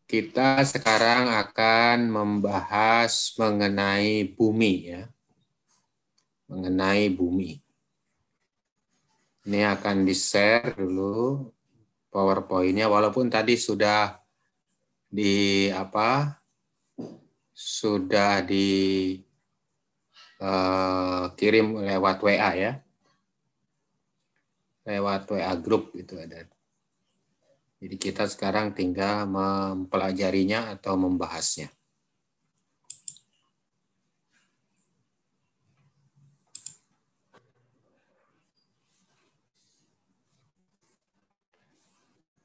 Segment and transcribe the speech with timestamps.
[0.07, 5.03] Kita sekarang akan membahas mengenai bumi ya.
[6.47, 7.59] Mengenai bumi.
[9.45, 11.51] Ini akan di-share dulu
[12.15, 14.15] PowerPoint-nya walaupun tadi sudah
[15.11, 16.39] di apa?
[17.51, 19.19] Sudah di
[20.41, 22.73] uh, kirim lewat WA ya.
[24.85, 26.45] Lewat WA grup itu ada.
[27.85, 31.69] Jadi kita sekarang tinggal mempelajarinya atau membahasnya.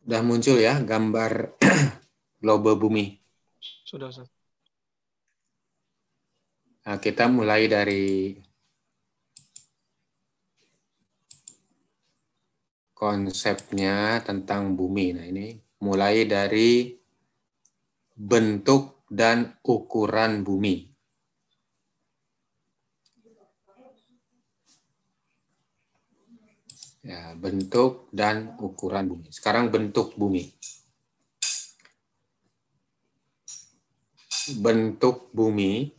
[0.10, 1.54] Sudah muncul ya gambar
[2.42, 3.22] globe bumi.
[3.86, 4.39] Sudah, Ustaz.
[6.80, 8.32] Nah, kita mulai dari
[12.96, 15.16] konsepnya tentang bumi.
[15.16, 16.92] Nah, ini mulai dari
[18.16, 20.88] bentuk dan ukuran bumi.
[27.00, 29.28] Ya, bentuk dan ukuran bumi.
[29.32, 30.52] Sekarang bentuk bumi.
[34.60, 35.99] Bentuk bumi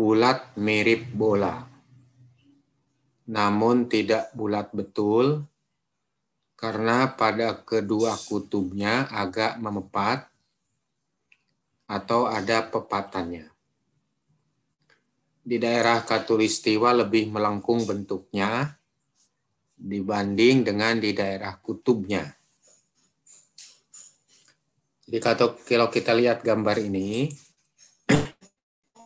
[0.00, 1.60] bulat mirip bola.
[3.28, 5.44] Namun tidak bulat betul
[6.56, 10.24] karena pada kedua kutubnya agak memepat
[11.84, 13.44] atau ada pepatannya.
[15.44, 18.72] Di daerah Katulistiwa lebih melengkung bentuknya
[19.76, 22.24] dibanding dengan di daerah kutubnya.
[25.04, 25.18] Jadi
[25.68, 27.28] kalau kita lihat gambar ini,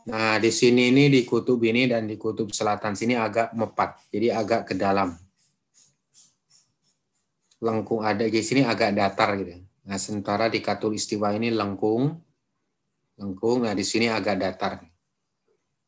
[0.05, 4.37] Nah, di sini ini di kutub ini dan di kutub selatan sini agak mepat, jadi
[4.37, 5.17] agak ke dalam.
[7.65, 9.65] Lengkung ada di sini agak datar gitu.
[9.85, 10.61] Nah, sementara di
[10.97, 12.13] istiwa ini lengkung,
[13.21, 13.65] lengkung.
[13.65, 14.81] Nah, di sini agak datar.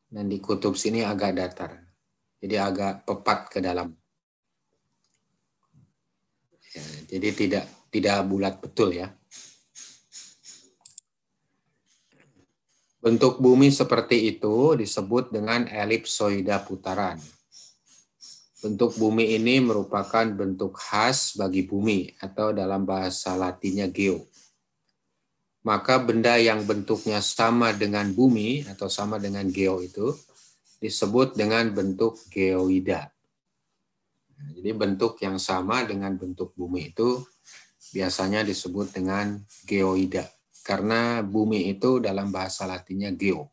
[0.07, 1.77] Dan di kutub sini agak datar.
[2.37, 3.89] Jadi agak pepat ke dalam.
[6.77, 9.16] Ya, jadi tidak tidak bulat betul ya.
[12.97, 17.21] Bentuk bumi seperti itu disebut dengan elipsoida putaran.
[18.57, 24.25] Bentuk bumi ini merupakan bentuk khas bagi bumi atau dalam bahasa latinnya geo.
[25.61, 30.17] Maka benda yang bentuknya sama dengan bumi atau sama dengan geo itu
[30.81, 33.13] disebut dengan bentuk geoida.
[34.57, 37.21] Jadi bentuk yang sama dengan bentuk bumi itu
[37.93, 39.37] biasanya disebut dengan
[39.69, 40.25] geoida
[40.67, 43.47] karena bumi itu dalam bahasa latinnya geo.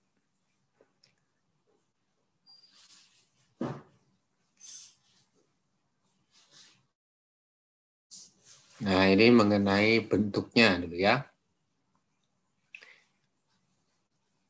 [8.82, 11.22] Nah, ini mengenai bentuknya dulu ya.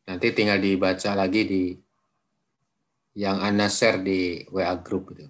[0.09, 1.65] Nanti tinggal dibaca lagi di
[3.15, 5.29] yang Anda share di WA group itu.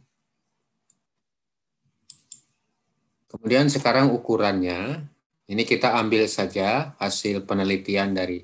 [3.29, 5.11] Kemudian sekarang ukurannya
[5.51, 8.41] ini kita ambil saja hasil penelitian dari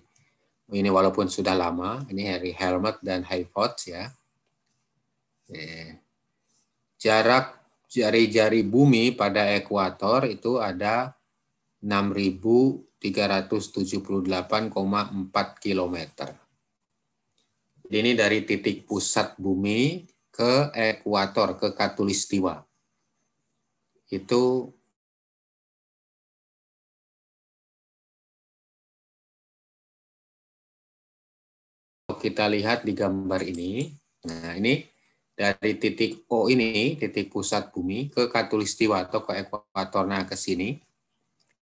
[0.71, 4.06] ini walaupun sudah lama, ini dari Helmet dan Hayford ya.
[6.94, 7.59] Jarak
[7.91, 11.19] jari-jari bumi pada ekuator itu ada
[11.83, 14.39] 6.378,4
[15.59, 15.97] km.
[17.91, 22.63] Ini dari titik pusat bumi ke ekuator, ke katulistiwa.
[24.07, 24.71] Itu
[32.21, 33.89] kita lihat di gambar ini,
[34.28, 34.84] nah ini
[35.33, 40.77] dari titik O ini, titik pusat bumi, ke katulistiwa atau ke ekuator, nah ke sini.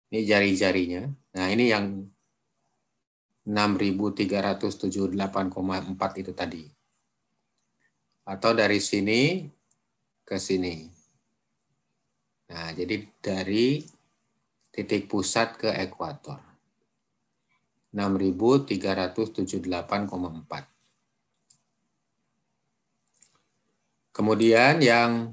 [0.08, 1.04] Ini jari-jarinya.
[1.36, 2.00] Nah ini yang
[3.44, 6.64] 6.378,4 itu tadi.
[8.24, 9.44] Atau dari sini
[10.24, 10.88] ke sini.
[12.48, 13.84] Nah, jadi dari
[14.72, 16.47] titik pusat ke ekuator.
[17.96, 20.68] 6.378,4.
[24.12, 25.32] Kemudian yang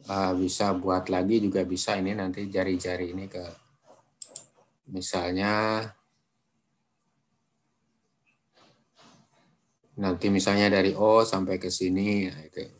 [0.09, 3.45] uh, bisa buat lagi juga bisa ini nanti jari-jari ini ke
[4.89, 5.85] misalnya
[9.97, 12.77] nanti misalnya dari O sampai ke sini nah itu.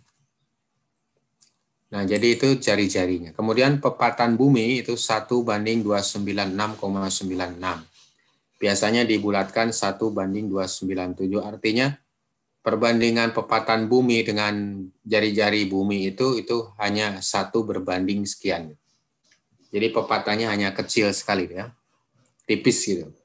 [1.87, 3.31] Nah, jadi itu jari-jarinya.
[3.31, 6.83] Kemudian pepatan bumi itu 1 banding 296,96
[8.59, 11.39] biasanya dibulatkan 1 banding 297.
[11.39, 11.95] Artinya
[12.59, 18.75] perbandingan pepatan bumi dengan jari-jari bumi itu itu hanya satu berbanding sekian.
[19.71, 21.71] Jadi pepatannya hanya kecil sekali ya.
[22.43, 23.15] Tipis gitu.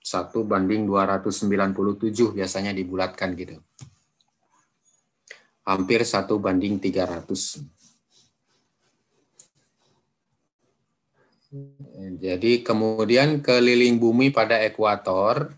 [0.00, 3.60] 1 banding 297 biasanya dibulatkan gitu.
[5.68, 7.60] Hampir 1 banding 300.
[12.20, 15.50] Jadi kemudian keliling bumi pada ekuator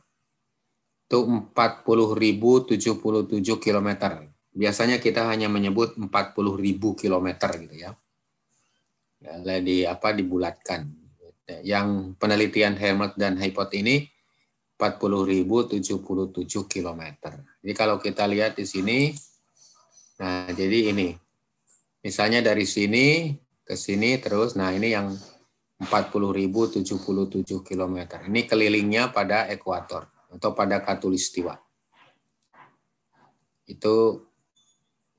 [1.12, 1.18] itu
[1.52, 3.88] 40.077 km.
[4.52, 7.28] Biasanya kita hanya menyebut 40.000 km
[7.60, 7.92] gitu ya.
[9.60, 10.88] di apa dibulatkan.
[11.60, 14.08] Yang penelitian Helmut dan Hypot ini
[14.82, 17.02] 40.077 km.
[17.62, 19.14] Jadi kalau kita lihat di sini,
[20.18, 21.14] nah jadi ini,
[22.02, 23.30] misalnya dari sini
[23.62, 25.14] ke sini terus, nah ini yang
[25.86, 27.96] 40.077 km.
[28.26, 31.54] Ini kelilingnya pada ekuator atau pada katulistiwa.
[33.70, 34.26] Itu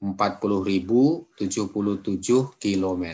[0.03, 1.39] 40.077
[2.59, 3.05] km.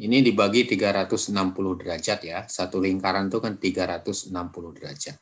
[0.00, 1.36] Ini dibagi 360
[1.76, 2.48] derajat ya.
[2.48, 4.32] Satu lingkaran itu kan 360
[4.80, 5.16] derajat.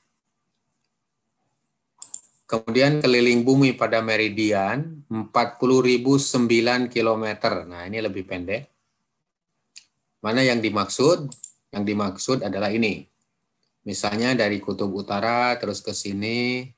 [2.49, 7.25] Kemudian keliling bumi pada meridian 40.009 km.
[7.67, 8.71] Nah, ini lebih pendek.
[10.23, 11.27] Mana yang dimaksud?
[11.75, 13.03] Yang dimaksud adalah ini.
[13.83, 16.71] Misalnya dari kutub utara terus ke sini,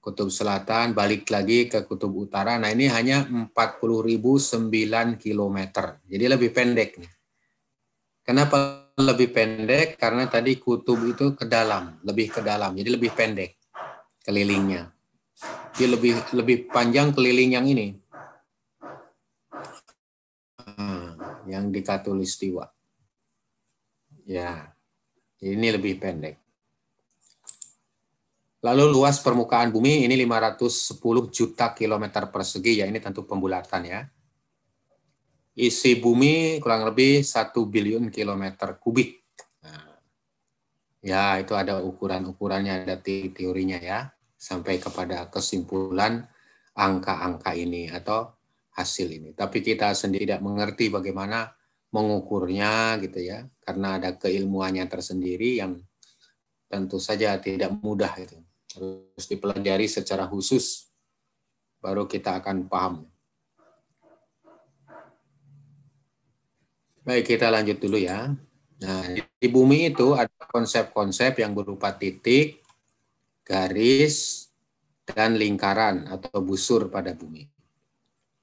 [0.00, 2.56] kutub selatan, balik lagi ke kutub utara.
[2.56, 5.58] Nah ini hanya 40.009 km.
[6.08, 6.90] Jadi lebih pendek.
[6.98, 7.17] nih.
[8.28, 9.96] Kenapa lebih pendek?
[9.96, 12.76] Karena tadi kutub itu ke dalam, lebih ke dalam.
[12.76, 13.56] Jadi lebih pendek
[14.20, 14.92] kelilingnya.
[15.72, 17.96] Jadi lebih lebih panjang keliling yang ini.
[21.48, 22.68] yang di Katulistiwa.
[24.28, 24.76] Ya,
[25.40, 26.36] ini lebih pendek.
[28.60, 34.04] Lalu luas permukaan bumi ini 510 juta kilometer persegi, ya ini tentu pembulatan ya.
[35.58, 39.26] Isi bumi kurang lebih 1 bilion kilometer kubik.
[39.66, 39.98] Nah,
[41.02, 44.06] ya, itu ada ukuran-ukurannya, ada teorinya ya,
[44.38, 46.22] sampai kepada kesimpulan
[46.78, 48.38] angka-angka ini atau
[48.78, 49.34] hasil ini.
[49.34, 51.50] Tapi kita sendiri tidak mengerti bagaimana
[51.90, 55.74] mengukurnya gitu ya, karena ada keilmuannya tersendiri yang
[56.70, 58.38] tentu saja tidak mudah itu.
[58.78, 60.86] Harus dipelajari secara khusus
[61.82, 63.10] baru kita akan paham.
[67.08, 68.36] Baik, kita lanjut dulu ya.
[68.84, 72.60] Nah, di bumi itu ada konsep-konsep yang berupa titik,
[73.48, 74.44] garis,
[75.08, 77.48] dan lingkaran atau busur pada bumi.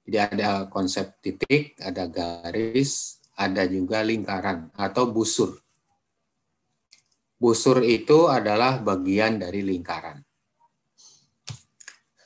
[0.02, 5.62] Jadi ada konsep titik, ada garis, ada juga lingkaran atau busur.
[7.38, 10.26] Busur itu adalah bagian dari lingkaran.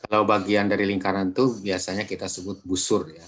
[0.08, 3.28] Kalau bagian dari lingkaran itu biasanya kita sebut busur ya.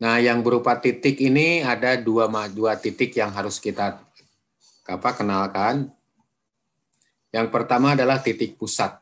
[0.00, 4.00] Nah, yang berupa titik ini ada dua dua titik yang harus kita
[4.88, 5.92] apa kenalkan.
[7.30, 8.96] Yang pertama adalah titik pusat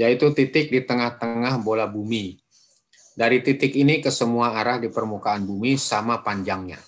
[0.00, 2.40] yaitu titik di tengah-tengah bola bumi.
[3.12, 6.80] Dari titik ini ke semua arah di permukaan bumi sama panjangnya.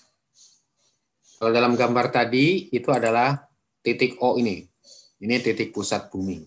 [1.37, 3.37] Kalau dalam gambar tadi, itu adalah
[3.85, 4.65] titik O ini.
[5.21, 6.41] Ini titik pusat bumi.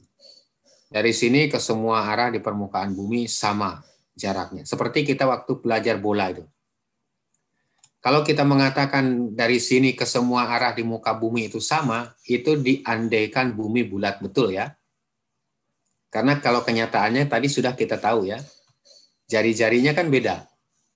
[0.91, 3.79] Dari sini ke semua arah di permukaan bumi sama
[4.17, 4.65] jaraknya.
[4.65, 6.45] Seperti kita waktu belajar bola itu.
[8.01, 13.53] Kalau kita mengatakan dari sini ke semua arah di muka bumi itu sama, itu diandaikan
[13.53, 14.73] bumi bulat betul ya.
[16.09, 18.39] Karena kalau kenyataannya tadi sudah kita tahu ya,
[19.27, 20.47] jari-jarinya kan beda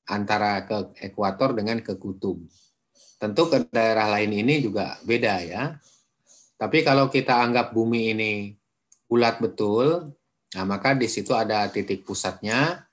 [0.07, 2.41] antara ke ekuator dengan ke kutub.
[3.21, 5.63] Tentu ke daerah lain ini juga beda ya.
[6.57, 8.33] Tapi kalau kita anggap bumi ini
[9.11, 10.15] bulat betul,
[10.55, 12.87] nah maka di situ ada titik pusatnya.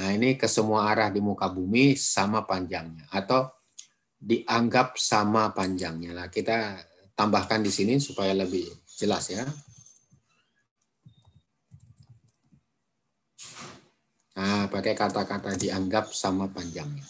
[0.00, 3.52] Nah ini ke semua arah di muka bumi sama panjangnya atau
[4.16, 6.16] dianggap sama panjangnya.
[6.16, 6.80] Nah kita
[7.12, 8.64] tambahkan di sini supaya lebih
[8.96, 9.44] jelas ya.
[14.40, 17.04] Nah, pakai kata-kata dianggap sama panjangnya.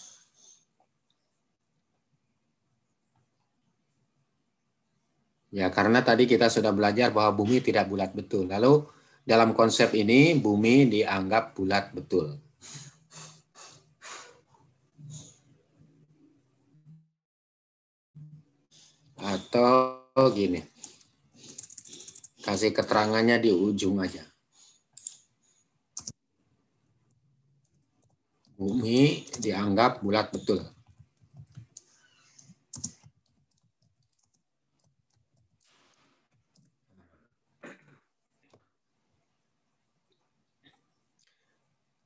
[5.51, 8.51] Ya, karena tadi kita sudah belajar bahwa bumi tidak bulat betul.
[8.51, 8.83] Lalu
[9.23, 12.50] dalam konsep ini bumi dianggap bulat betul.
[19.21, 20.01] Atau
[20.33, 20.65] gini.
[22.41, 24.25] Kasih keterangannya di ujung aja.
[28.57, 30.65] Bumi dianggap bulat betul.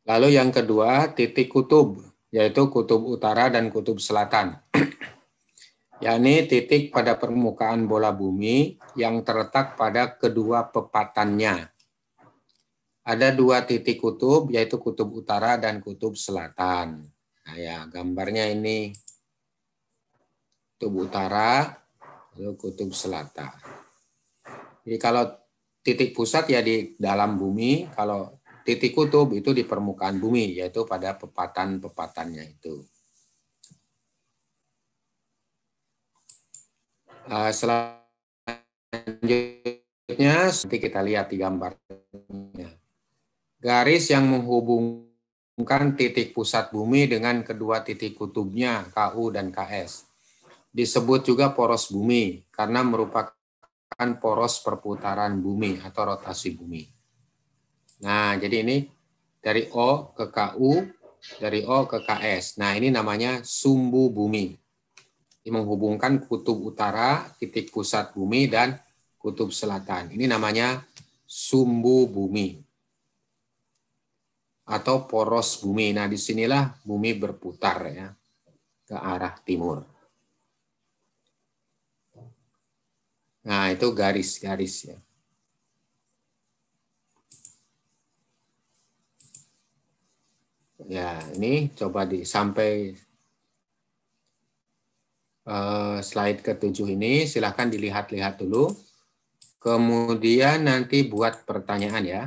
[0.06, 1.98] Lalu yang kedua, titik kutub,
[2.30, 4.62] yaitu kutub utara dan kutub selatan.
[6.04, 11.72] yakni titik pada permukaan bola bumi yang terletak pada kedua pepatannya.
[13.06, 17.06] Ada dua titik kutub, yaitu kutub utara dan kutub selatan.
[17.46, 18.90] Nah ya, gambarnya ini
[20.74, 21.70] kutub utara,
[22.34, 23.54] lalu kutub selatan.
[24.82, 25.30] Jadi kalau
[25.86, 31.14] titik pusat ya di dalam bumi, kalau titik kutub itu di permukaan bumi, yaitu pada
[31.14, 32.82] pepatan-pepatannya itu.
[37.26, 38.06] Uh, selanjutnya,
[40.14, 42.70] nanti kita lihat di gambarnya.
[43.58, 50.06] Garis yang menghubungkan titik pusat bumi dengan kedua titik kutubnya, KU dan KS.
[50.70, 53.34] Disebut juga poros bumi, karena merupakan
[54.22, 56.86] poros perputaran bumi atau rotasi bumi.
[58.06, 58.86] Nah, jadi ini
[59.42, 60.86] dari O ke KU,
[61.42, 62.62] dari O ke KS.
[62.62, 64.65] Nah, ini namanya sumbu bumi.
[65.46, 68.82] Menghubungkan kutub utara, titik pusat bumi, dan
[69.22, 70.10] kutub selatan.
[70.10, 70.82] Ini namanya
[71.26, 72.66] sumbu bumi
[74.66, 75.94] atau poros bumi.
[75.94, 78.10] Nah, di sinilah bumi berputar ya
[78.86, 79.86] ke arah timur.
[83.46, 84.98] Nah, itu garis-garis ya.
[90.86, 92.94] Ya, ini coba di sampai
[96.02, 98.74] slide ketujuh ini silahkan dilihat-lihat dulu.
[99.62, 102.24] Kemudian nanti buat pertanyaan ya.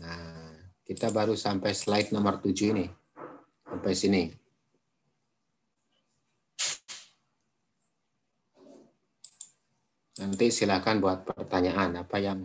[0.00, 0.52] Nah,
[0.84, 2.86] kita baru sampai slide nomor tujuh ini.
[3.64, 4.22] Sampai sini.
[10.18, 12.42] Nanti silakan buat pertanyaan apa yang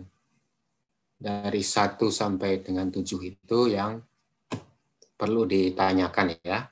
[1.18, 3.98] dari satu sampai dengan tujuh itu yang
[5.18, 6.70] perlu ditanyakan ya.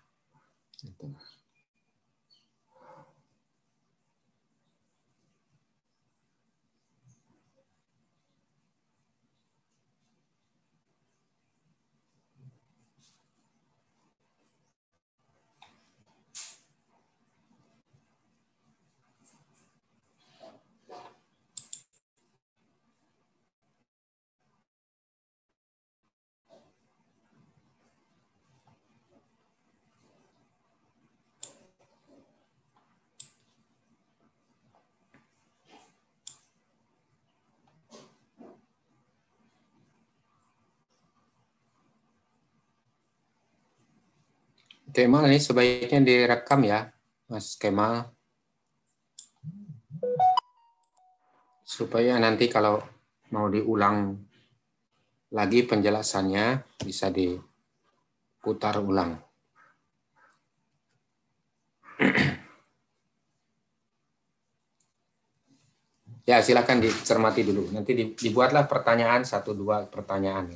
[44.92, 46.84] Kemal ini sebaiknya direkam ya,
[47.32, 48.12] Mas Kemal.
[51.64, 52.76] Supaya nanti kalau
[53.32, 54.20] mau diulang
[55.32, 59.16] lagi penjelasannya bisa diputar ulang.
[66.22, 67.74] Ya, silakan dicermati dulu.
[67.74, 70.54] Nanti dibuatlah pertanyaan satu dua pertanyaan.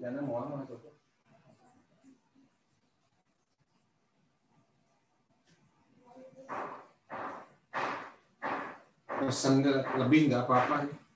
[0.00, 0.80] Jangan mau masuk.
[9.20, 9.60] Pesan
[10.00, 11.09] lebih nggak apa-apa.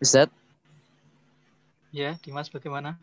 [0.00, 0.32] Ustaz,
[1.92, 2.96] Ya, Dimas bagaimana?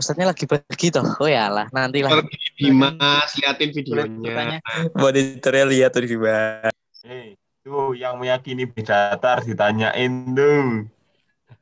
[0.00, 1.04] Ustaznya lagi pergi toh.
[1.20, 2.24] Oh ya lah, nanti lah.
[2.24, 4.64] Pergi Dimas, liatin videonya.
[4.96, 6.72] Monitornya lihat tuh gimana.
[7.04, 10.88] Eh, tuh yang meyakini beda datar ditanyain tuh.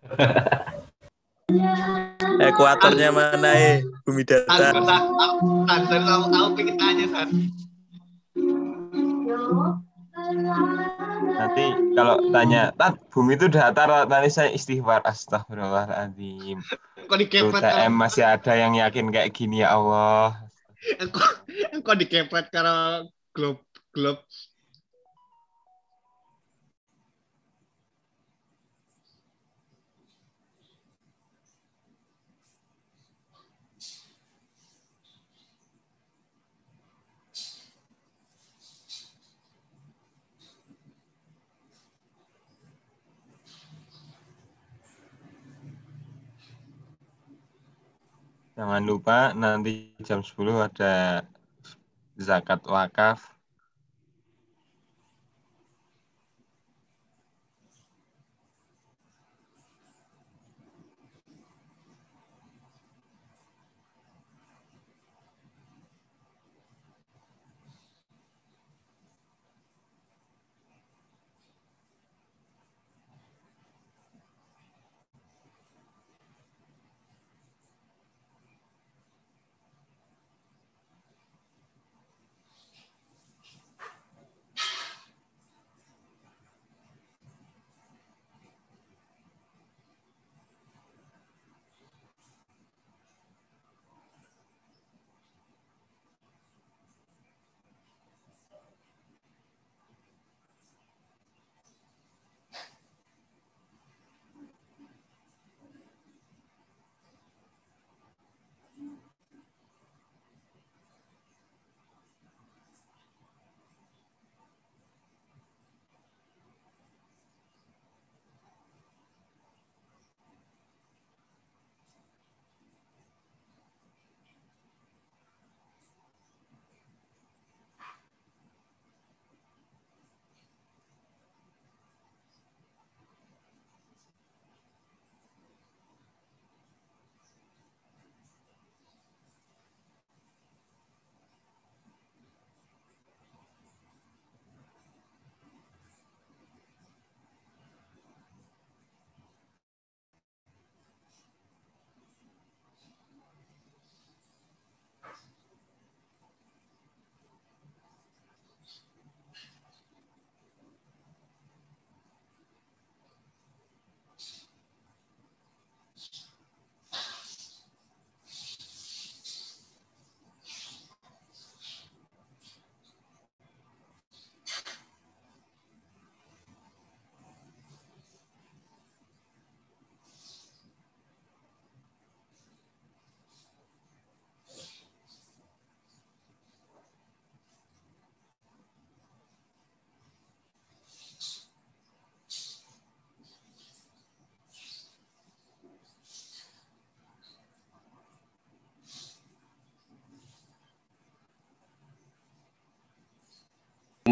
[2.47, 3.83] Ekuatornya mana eh?
[4.07, 4.71] Bumi datar.
[4.71, 7.51] San, San, San, aku, aku pengen tanya, San.
[11.35, 15.03] Nanti kalau tanya, Tat, bumi itu datar, nanti saya istighfar.
[15.03, 16.59] Astagfirullahaladzim.
[17.05, 20.39] Kok Tuh, dikepret TM karo, masih ada yang yakin kayak gini ya Allah.
[21.15, 21.29] kok,
[21.85, 22.47] kok dikepret
[23.35, 23.61] globe,
[23.93, 24.23] globe.
[48.55, 51.27] Jangan lupa nanti jam 10 ada
[52.15, 53.34] zakat wakaf.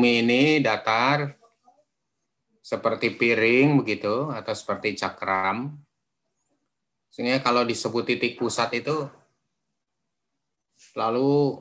[0.03, 1.31] Bumi ini datar
[2.59, 5.79] seperti piring begitu atau seperti cakram.
[7.07, 9.07] Sehingga kalau disebut titik pusat itu
[10.99, 11.55] lalu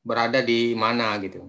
[0.00, 1.44] berada di mana gitu.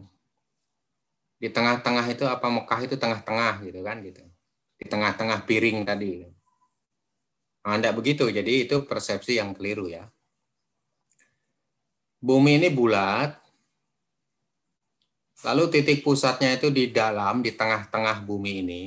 [1.40, 4.28] Di tengah-tengah itu apa Mekah itu tengah-tengah gitu kan gitu.
[4.76, 6.28] Di tengah-tengah piring tadi.
[7.64, 8.28] Nah, enggak begitu.
[8.28, 10.04] Jadi itu persepsi yang keliru ya.
[12.20, 13.47] Bumi ini bulat,
[15.46, 18.84] Lalu titik pusatnya itu di dalam, di tengah-tengah bumi ini.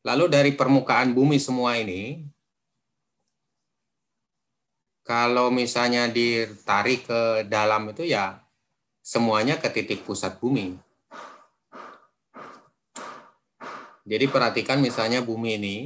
[0.00, 2.24] Lalu dari permukaan bumi semua ini,
[5.04, 8.40] kalau misalnya ditarik ke dalam itu ya
[9.04, 10.80] semuanya ke titik pusat bumi.
[14.08, 15.76] Jadi perhatikan misalnya bumi ini,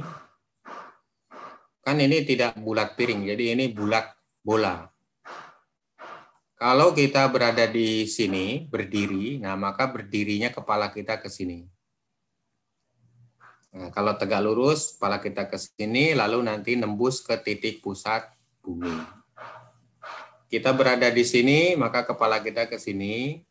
[1.83, 4.94] kan ini tidak bulat piring, jadi ini bulat bola.
[6.55, 11.67] Kalau kita berada di sini, berdiri, nah maka berdirinya kepala kita ke sini.
[13.75, 18.23] Nah, kalau tegak lurus, kepala kita ke sini, lalu nanti nembus ke titik pusat
[18.63, 18.95] bumi.
[20.47, 23.43] Kita berada di sini, maka kepala kita ke sini.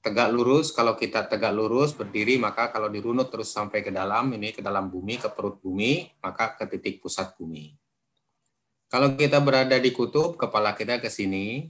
[0.00, 4.56] Tegak lurus, kalau kita tegak lurus, berdiri, maka kalau dirunut terus sampai ke dalam, ini
[4.56, 7.76] ke dalam bumi, ke perut bumi, maka ke titik pusat bumi.
[8.88, 11.68] Kalau kita berada di kutub, kepala kita ke sini,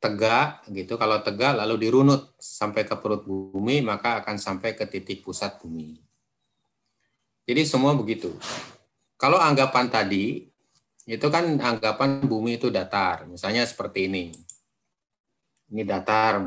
[0.00, 0.96] tegak gitu.
[0.96, 6.00] Kalau tegak lalu dirunut sampai ke perut bumi, maka akan sampai ke titik pusat bumi.
[7.44, 8.32] Jadi semua begitu.
[9.20, 10.48] Kalau anggapan tadi
[11.04, 14.32] itu kan anggapan bumi itu datar, misalnya seperti ini.
[15.70, 16.40] Ini datar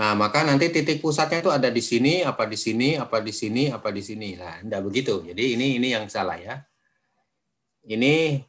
[0.00, 3.68] Nah, maka nanti titik pusatnya itu ada di sini, apa di sini, apa di sini,
[3.68, 4.32] apa di sini.
[4.32, 5.20] Nah, enggak begitu.
[5.20, 6.56] Jadi ini ini yang salah ya.
[7.84, 8.40] Ini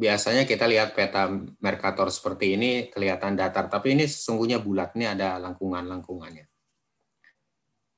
[0.00, 1.28] biasanya kita lihat peta
[1.60, 6.48] Mercator seperti ini kelihatan datar, tapi ini sesungguhnya bulat, ini ada langkungan-langkungannya.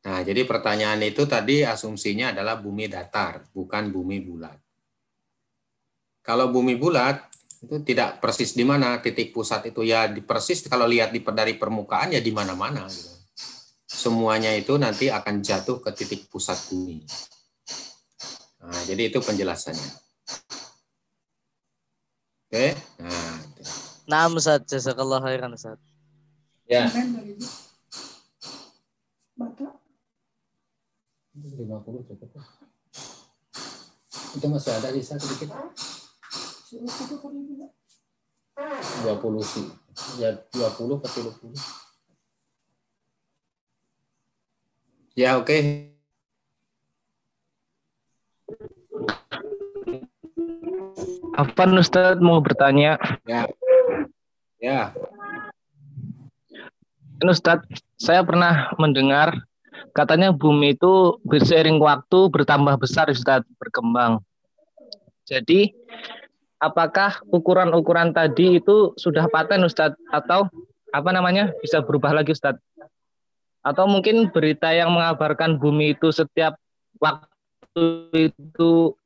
[0.03, 4.59] Nah, jadi pertanyaan itu tadi asumsinya adalah bumi datar, bukan bumi bulat.
[6.27, 7.23] Kalau bumi bulat,
[7.63, 12.11] itu tidak persis di mana titik pusat itu ya di persis kalau lihat dari permukaan
[12.11, 13.15] ya di mana-mana gitu.
[13.87, 17.07] Semuanya itu nanti akan jatuh ke titik pusat bumi.
[18.67, 20.02] Nah, jadi itu penjelasannya.
[22.53, 22.77] Oke.
[23.01, 23.41] Nah,
[24.05, 25.81] Nah, Ustaz, jazakallah khairan Ustaz.
[26.69, 26.85] Ya.
[31.33, 32.29] 50 cukup.
[34.37, 35.49] Itu masih ada sisa sedikit.
[36.77, 36.77] 20
[39.41, 39.73] sih.
[40.21, 41.57] Ya 20 ke 30.
[45.17, 45.49] Ya, oke.
[45.49, 45.92] Okay.
[51.33, 53.01] Afan Ustaz mau bertanya.
[53.25, 53.49] Ya.
[54.61, 54.93] Ya.
[57.23, 57.63] Ustaz,
[57.97, 59.47] saya pernah mendengar
[59.97, 64.21] katanya bumi itu berseiring waktu bertambah besar Ustaz, berkembang.
[65.25, 65.73] Jadi
[66.59, 70.51] apakah ukuran-ukuran tadi itu sudah paten Ustaz atau
[70.93, 72.59] apa namanya bisa berubah lagi Ustaz?
[73.63, 76.59] Atau mungkin berita yang mengabarkan bumi itu setiap
[76.99, 78.99] waktu itu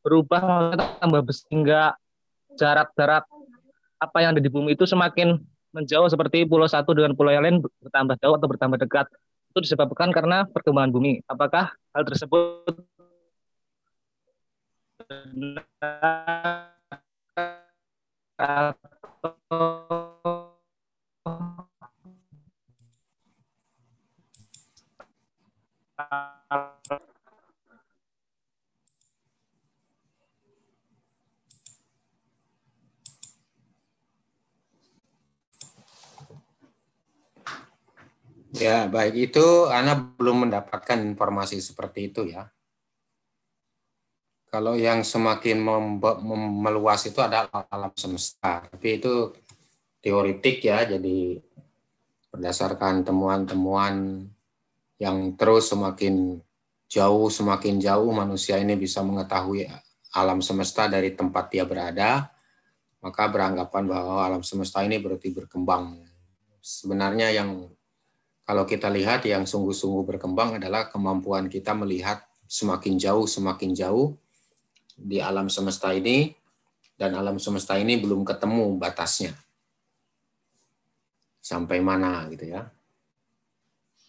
[0.00, 1.94] berubah tambah sehingga
[2.56, 3.24] jarak-jarak
[4.00, 5.36] apa yang ada di bumi itu semakin
[5.70, 9.06] menjauh seperti pulau satu dengan pulau yang lain bertambah jauh atau bertambah dekat
[9.50, 11.22] itu disebabkan karena perkembangan bumi.
[11.26, 12.70] Apakah hal tersebut
[38.60, 42.52] Ya, baik itu Ana belum mendapatkan informasi seperti itu ya.
[44.52, 45.64] Kalau yang semakin
[46.60, 49.32] meluas itu adalah alam semesta, tapi itu
[50.04, 51.40] teoritik ya, jadi
[52.28, 54.26] berdasarkan temuan-temuan
[55.00, 56.44] yang terus semakin
[56.90, 59.70] jauh, semakin jauh manusia ini bisa mengetahui
[60.12, 62.28] alam semesta dari tempat dia berada,
[63.00, 65.96] maka beranggapan bahwa alam semesta ini berarti berkembang.
[66.60, 67.70] Sebenarnya yang
[68.50, 74.18] kalau kita lihat yang sungguh-sungguh berkembang adalah kemampuan kita melihat semakin jauh semakin jauh
[74.98, 76.34] di alam semesta ini
[76.98, 79.38] dan alam semesta ini belum ketemu batasnya
[81.38, 82.66] sampai mana gitu ya.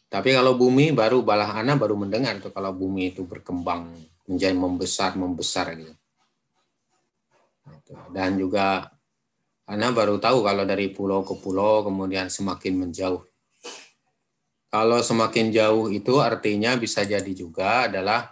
[0.10, 3.94] Tapi kalau bumi baru balah ana baru mendengar tuh kalau bumi itu berkembang
[4.26, 5.94] menjadi membesar membesar gitu.
[8.10, 8.90] Dan juga
[9.62, 13.31] Karena baru tahu kalau dari pulau ke pulau kemudian semakin menjauh.
[14.72, 18.32] Kalau semakin jauh itu artinya bisa jadi juga adalah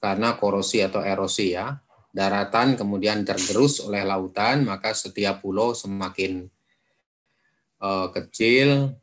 [0.00, 1.76] karena korosi atau erosi ya.
[2.10, 6.48] Daratan kemudian tergerus oleh lautan, maka setiap pulau semakin
[7.84, 8.96] uh, kecil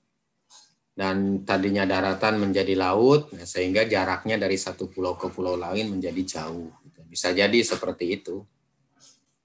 [0.97, 6.25] dan tadinya daratan menjadi laut, nah, sehingga jaraknya dari satu pulau ke pulau lain menjadi
[6.25, 6.73] jauh.
[7.07, 8.41] Bisa jadi seperti itu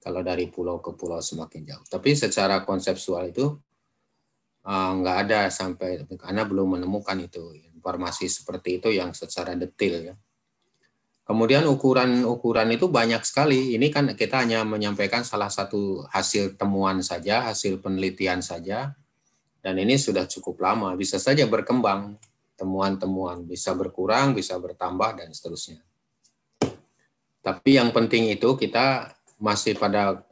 [0.01, 1.85] kalau dari pulau ke pulau semakin jauh.
[1.87, 3.53] Tapi secara konseptual itu
[4.63, 10.15] nggak ada sampai karena belum menemukan itu informasi seperti itu yang secara detail ya.
[11.23, 13.79] Kemudian ukuran-ukuran itu banyak sekali.
[13.79, 18.91] Ini kan kita hanya menyampaikan salah satu hasil temuan saja, hasil penelitian saja.
[19.63, 22.19] Dan ini sudah cukup lama, bisa saja berkembang.
[22.59, 25.79] Temuan-temuan bisa berkurang, bisa bertambah dan seterusnya.
[27.39, 30.27] Tapi yang penting itu kita masih pada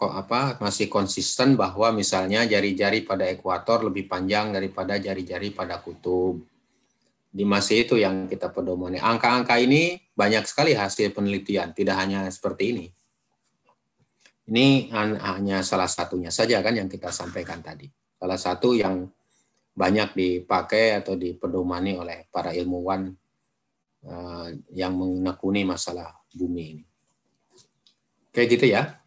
[0.00, 6.40] kok apa masih konsisten bahwa misalnya jari-jari pada ekuator lebih panjang daripada jari-jari pada kutub.
[7.28, 8.96] Di masih itu yang kita pedomani.
[8.96, 12.86] Angka-angka ini banyak sekali hasil penelitian, tidak hanya seperti ini.
[14.50, 14.88] Ini
[15.20, 17.86] hanya salah satunya saja kan yang kita sampaikan tadi.
[18.16, 19.04] Salah satu yang
[19.76, 23.12] banyak dipakai atau dipedomani oleh para ilmuwan
[24.02, 26.84] eh, yang menekuni masalah bumi ini.
[28.32, 28.99] Kayak gitu ya.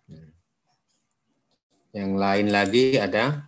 [1.94, 3.46] Yang lain lagi ada?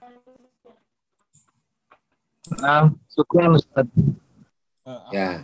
[2.61, 3.89] Nah, syukur Ustaz.
[5.09, 5.41] Ya.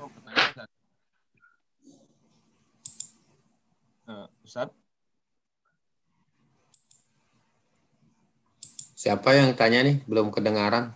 [4.06, 4.70] Uh, Ustaz,
[8.94, 9.98] Siapa yang tanya nih?
[10.06, 10.94] Belum kedengaran.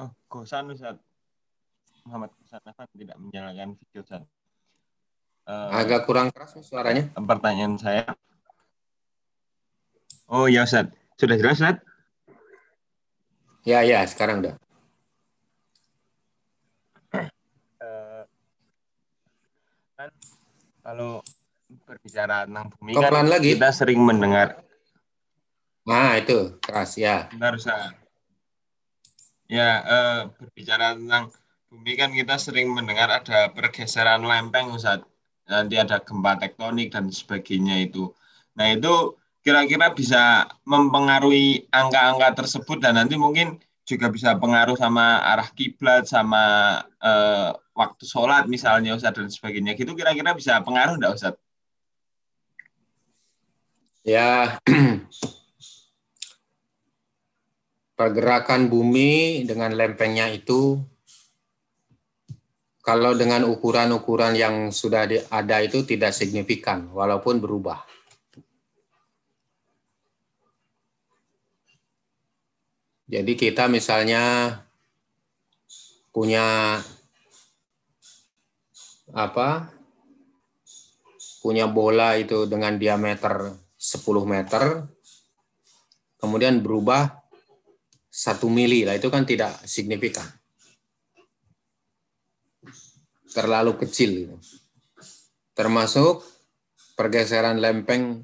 [0.00, 0.96] oh, Gosan Ustaz.
[2.08, 4.24] Muhammad Gosan Afan tidak menyalakan video Ustaz.
[5.44, 7.04] Uh, Agak kurang keras nih suaranya.
[7.12, 8.08] pertanyaan saya.
[10.24, 11.76] Oh ya Ustaz, sudah jelas Ustaz?
[13.62, 14.54] Ya, ya, sekarang udah.
[17.82, 18.22] Eh,
[19.94, 20.10] kan
[20.82, 21.22] kalau
[21.86, 23.54] berbicara tentang bumi Kok kan lagi?
[23.56, 24.60] kita sering mendengar
[25.82, 27.26] Nah, itu keras ya.
[27.34, 27.90] Ustaz.
[29.50, 31.34] Ya, eh, berbicara tentang
[31.66, 35.02] bumi kan kita sering mendengar ada pergeseran lempeng, Ustaz.
[35.50, 38.14] Nanti ada gempa tektonik dan sebagainya itu.
[38.54, 45.50] Nah, itu kira-kira bisa mempengaruhi angka-angka tersebut dan nanti mungkin juga bisa pengaruh sama arah
[45.50, 46.42] kiblat, sama
[47.02, 49.74] eh, waktu sholat misalnya, Ustaz, dan sebagainya.
[49.74, 51.34] Gitu kira-kira bisa pengaruh enggak, Ustaz?
[54.06, 54.58] Ya,
[57.98, 60.82] pergerakan bumi dengan lempengnya itu
[62.82, 67.91] kalau dengan ukuran-ukuran yang sudah ada itu tidak signifikan walaupun berubah.
[73.12, 74.56] Jadi kita misalnya
[76.08, 76.80] punya
[79.12, 79.68] apa?
[81.44, 84.86] Punya bola itu dengan diameter 10 meter
[86.22, 87.18] kemudian berubah
[88.06, 90.22] satu mili lah itu kan tidak signifikan
[93.34, 94.36] terlalu kecil gitu.
[95.58, 96.22] termasuk
[96.94, 98.22] pergeseran lempeng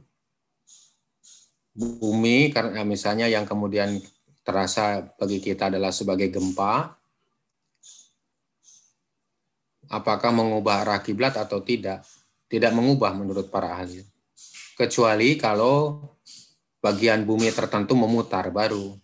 [1.74, 3.98] bumi karena misalnya yang kemudian
[4.49, 6.97] terasa bagi kita adalah sebagai gempa
[9.93, 12.01] apakah mengubah arah kiblat atau tidak
[12.49, 14.01] tidak mengubah menurut para ahli
[14.73, 16.01] kecuali kalau
[16.79, 18.97] bagian bumi tertentu memutar baru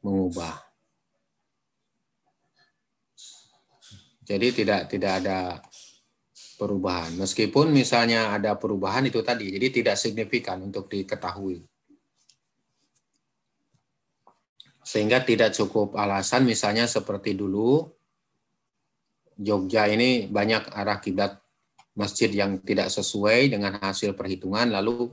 [0.00, 0.56] mengubah.
[4.24, 5.60] Jadi tidak tidak ada
[6.56, 7.12] perubahan.
[7.16, 11.67] Meskipun misalnya ada perubahan itu tadi, jadi tidak signifikan untuk diketahui.
[14.88, 17.84] Sehingga tidak cukup alasan misalnya seperti dulu
[19.36, 21.36] Jogja ini banyak arah kiblat
[21.92, 25.12] masjid yang tidak sesuai dengan hasil perhitungan lalu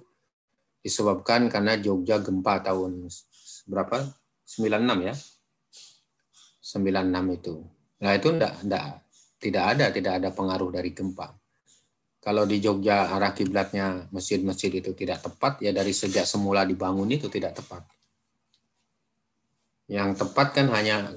[0.80, 3.12] disebabkan karena Jogja gempa tahun
[3.68, 4.08] berapa?
[4.48, 5.16] 96 ya.
[6.64, 7.56] 96 itu.
[8.02, 8.86] Nah, itu enggak, enggak
[9.46, 11.36] tidak ada tidak ada pengaruh dari gempa.
[12.24, 17.30] Kalau di Jogja arah kiblatnya masjid-masjid itu tidak tepat ya dari sejak semula dibangun itu
[17.30, 17.86] tidak tepat.
[19.86, 21.13] Yang tepat kan hanya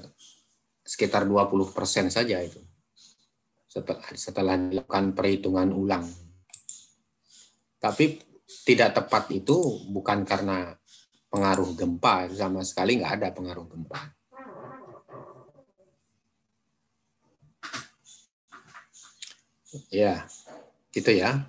[0.85, 2.61] sekitar 20% saja itu.
[3.69, 6.05] Setelah, setelah dilakukan perhitungan ulang.
[7.77, 8.17] Tapi
[8.65, 9.55] tidak tepat itu
[9.93, 10.73] bukan karena
[11.29, 14.17] pengaruh gempa sama sekali nggak ada pengaruh gempa.
[19.93, 20.25] Ya,
[20.89, 21.45] gitu ya.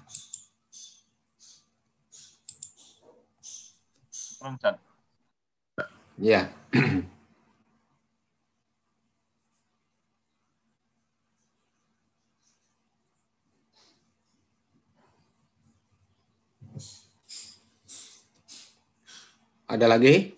[6.21, 6.53] Ya.
[19.65, 20.37] Ada lagi?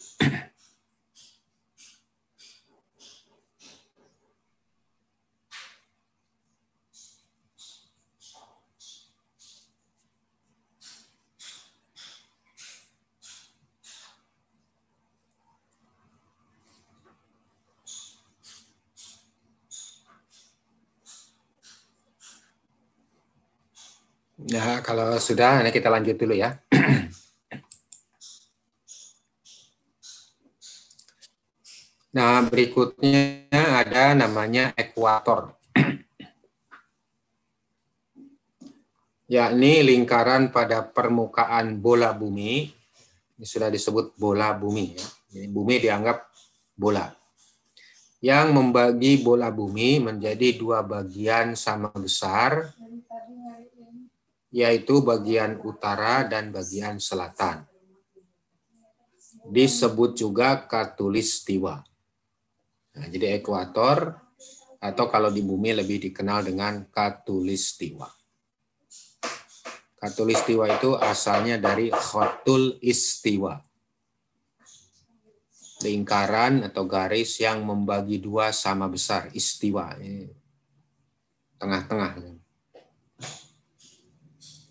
[24.52, 26.60] Ya, kalau sudah, ini kita lanjut dulu ya.
[32.12, 35.56] Nah, berikutnya ada namanya ekuator.
[39.32, 42.68] yakni lingkaran pada permukaan bola bumi.
[43.40, 44.92] Ini sudah disebut bola bumi.
[44.92, 45.08] Ya.
[45.32, 46.28] Jadi bumi dianggap
[46.76, 47.08] bola.
[48.20, 52.76] Yang membagi bola bumi menjadi dua bagian sama besar,
[54.52, 57.64] yaitu bagian utara dan bagian selatan.
[59.48, 61.80] Disebut juga katulistiwa.
[62.92, 64.12] Nah, jadi ekuator
[64.76, 68.06] atau kalau di bumi lebih dikenal dengan katulistiwa.
[70.02, 73.54] Katulistiwa itu asalnya dari khotul istiwa.
[75.82, 79.94] Lingkaran atau garis yang membagi dua sama besar, istiwa.
[81.58, 82.41] Tengah-tengah.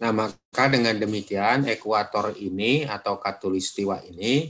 [0.01, 4.49] Nah, maka dengan demikian ekuator ini atau katulistiwa ini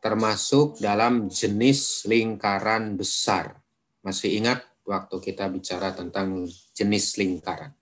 [0.00, 3.60] termasuk dalam jenis lingkaran besar.
[4.00, 7.76] Masih ingat waktu kita bicara tentang jenis lingkaran.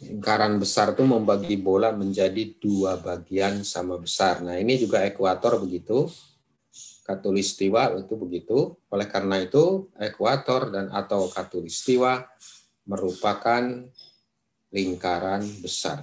[0.00, 4.40] Lingkaran besar itu membagi bola menjadi dua bagian sama besar.
[4.40, 6.08] Nah ini juga ekuator begitu.
[7.04, 8.80] Katulistiwa itu begitu.
[8.88, 12.24] Oleh karena itu ekuator dan atau katulistiwa
[12.90, 13.86] merupakan
[14.74, 16.02] lingkaran besar.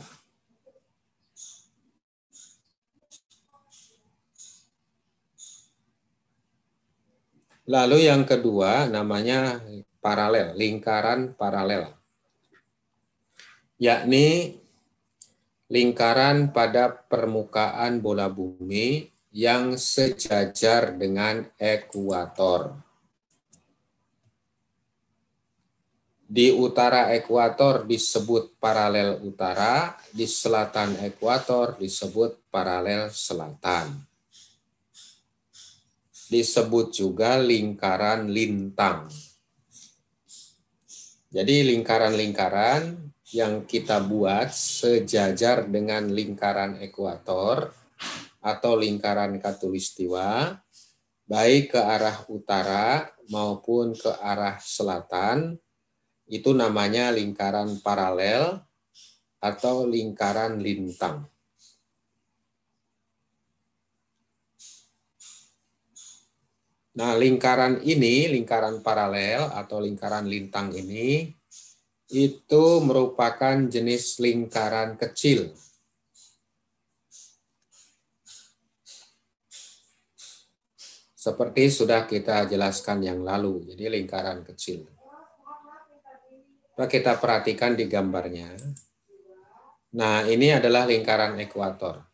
[7.68, 9.60] Lalu yang kedua namanya
[10.00, 11.92] paralel, lingkaran paralel.
[13.76, 14.56] Yakni
[15.68, 22.87] lingkaran pada permukaan bola bumi yang sejajar dengan ekuator.
[26.28, 34.08] Di utara ekuator disebut paralel utara, di selatan ekuator disebut paralel selatan
[36.28, 39.08] disebut juga lingkaran lintang.
[41.28, 42.96] Jadi lingkaran-lingkaran
[43.36, 47.72] yang kita buat sejajar dengan lingkaran ekuator
[48.40, 50.56] atau lingkaran katulistiwa,
[51.28, 55.60] baik ke arah utara maupun ke arah selatan,
[56.28, 58.60] itu namanya lingkaran paralel
[59.40, 61.24] atau lingkaran lintang.
[66.98, 71.30] Nah, lingkaran ini, lingkaran paralel atau lingkaran lintang ini,
[72.10, 75.54] itu merupakan jenis lingkaran kecil.
[81.14, 84.97] Seperti sudah kita jelaskan yang lalu, jadi lingkaran kecil.
[86.78, 88.54] Nah, kita perhatikan di gambarnya.
[89.98, 92.08] Nah, ini adalah lingkaran ekuator.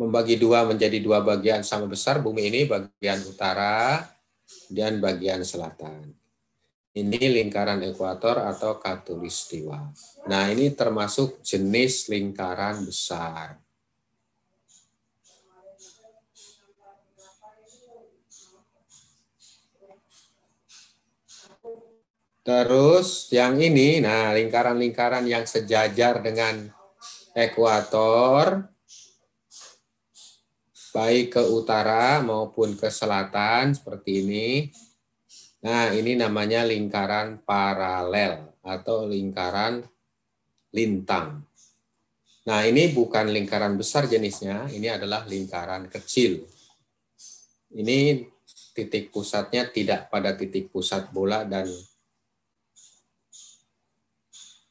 [0.00, 4.00] membagi dua menjadi dua bagian sama besar bumi ini bagian utara
[4.72, 6.16] dan bagian selatan.
[6.90, 9.94] Ini lingkaran ekuator atau katulistiwa.
[10.26, 13.60] Nah, ini termasuk jenis lingkaran besar.
[22.50, 26.66] Terus yang ini, nah lingkaran-lingkaran yang sejajar dengan
[27.30, 28.66] ekuator
[30.90, 34.48] baik ke utara maupun ke selatan seperti ini.
[35.62, 39.86] Nah, ini namanya lingkaran paralel atau lingkaran
[40.74, 41.46] lintang.
[42.50, 46.42] Nah, ini bukan lingkaran besar jenisnya, ini adalah lingkaran kecil.
[47.70, 48.26] Ini
[48.74, 51.70] titik pusatnya tidak pada titik pusat bola dan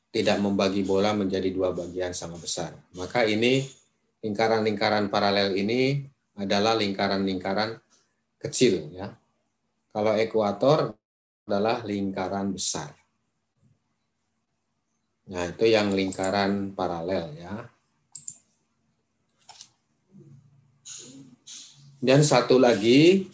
[0.09, 2.73] tidak membagi bola menjadi dua bagian sama besar.
[2.97, 3.61] Maka ini
[4.25, 6.01] lingkaran-lingkaran paralel ini
[6.39, 7.77] adalah lingkaran-lingkaran
[8.41, 9.13] kecil ya.
[9.93, 10.95] Kalau ekuator
[11.45, 12.93] adalah lingkaran besar.
[15.29, 17.69] Nah, itu yang lingkaran paralel ya.
[21.99, 23.27] Dan satu lagi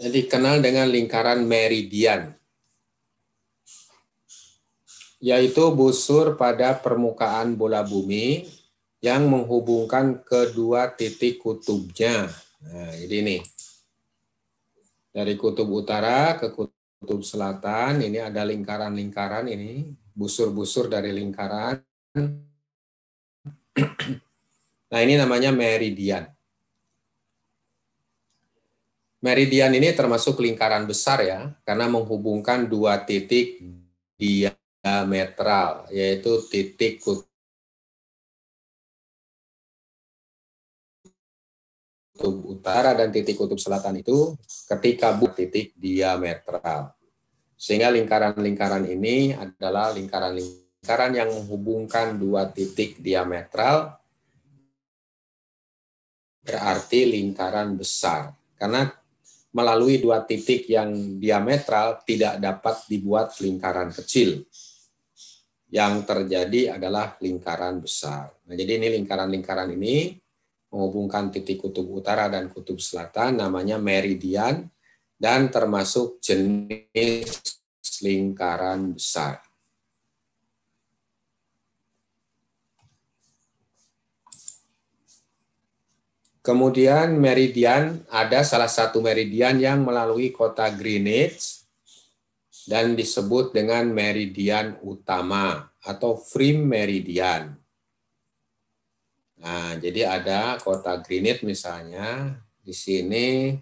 [0.00, 2.32] dikenal dengan lingkaran meridian,
[5.20, 8.48] yaitu busur pada permukaan bola bumi
[9.04, 12.28] yang menghubungkan kedua titik kutubnya.
[12.64, 13.38] Nah, jadi ini.
[15.10, 21.84] Dari kutub utara ke kutub selatan, ini ada lingkaran-lingkaran ini, busur-busur dari lingkaran.
[24.90, 26.26] Nah, ini namanya meridian.
[29.22, 33.62] Meridian ini termasuk lingkaran besar ya, karena menghubungkan dua titik
[34.80, 37.28] diametral, yaitu titik kutub
[42.48, 44.36] utara dan titik kutub selatan itu
[44.68, 46.96] ketika buat titik diametral.
[47.60, 54.00] Sehingga lingkaran-lingkaran ini adalah lingkaran-lingkaran yang menghubungkan dua titik diametral
[56.40, 58.32] berarti lingkaran besar.
[58.56, 58.88] Karena
[59.50, 64.46] melalui dua titik yang diametral tidak dapat dibuat lingkaran kecil.
[65.70, 68.34] Yang terjadi adalah lingkaran besar.
[68.50, 70.18] Nah, jadi ini lingkaran-lingkaran ini
[70.70, 74.66] menghubungkan titik kutub utara dan kutub selatan namanya meridian
[75.14, 77.42] dan termasuk jenis
[78.02, 79.42] lingkaran besar.
[86.40, 91.59] Kemudian meridian, ada salah satu meridian yang melalui kota Greenwich
[92.70, 97.58] dan disebut dengan meridian utama atau Frim Meridian.
[99.42, 103.58] Nah, jadi ada kota Greenwich misalnya di sini,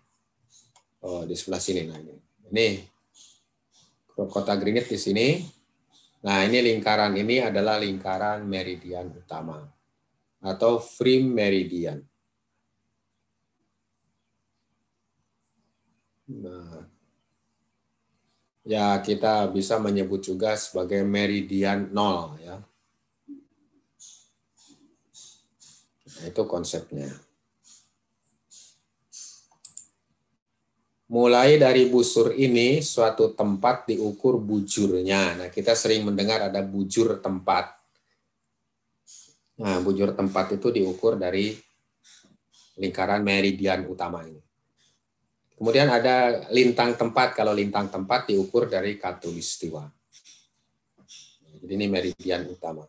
[1.01, 2.17] oh di sebelah sini nah ini.
[2.53, 2.69] Ini
[4.29, 5.41] kota Greenwich di sini.
[6.29, 9.65] Nah, ini lingkaran ini adalah lingkaran meridian utama
[10.45, 12.05] atau Frim Meridian.
[16.29, 16.88] Nah,
[18.69, 22.61] ya kita bisa menyebut juga sebagai meridian nol ya.
[26.19, 27.09] Nah, itu konsepnya.
[31.09, 35.41] Mulai dari busur ini, suatu tempat diukur bujurnya.
[35.41, 37.73] Nah, kita sering mendengar ada bujur tempat.
[39.65, 41.57] Nah, bujur tempat itu diukur dari
[42.77, 44.48] lingkaran meridian utama ini.
[45.59, 47.35] Kemudian ada lintang tempat.
[47.35, 49.91] Kalau lintang tempat diukur dari katulistiwa.
[51.59, 52.87] Jadi ini meridian utama.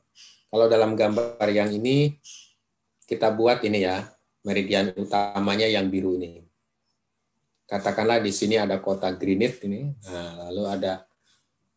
[0.49, 2.13] Kalau dalam gambar yang ini
[3.09, 4.05] kita buat ini ya,
[4.45, 6.45] meridian utamanya yang biru ini.
[7.65, 9.89] Katakanlah di sini ada kota Greenwich ini.
[10.09, 11.05] Nah, lalu ada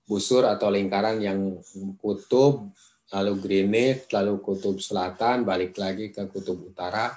[0.05, 1.61] busur atau lingkaran yang
[2.01, 2.69] kutub,
[3.13, 7.13] lalu Greenwich, lalu kutub selatan, balik lagi ke kutub utara.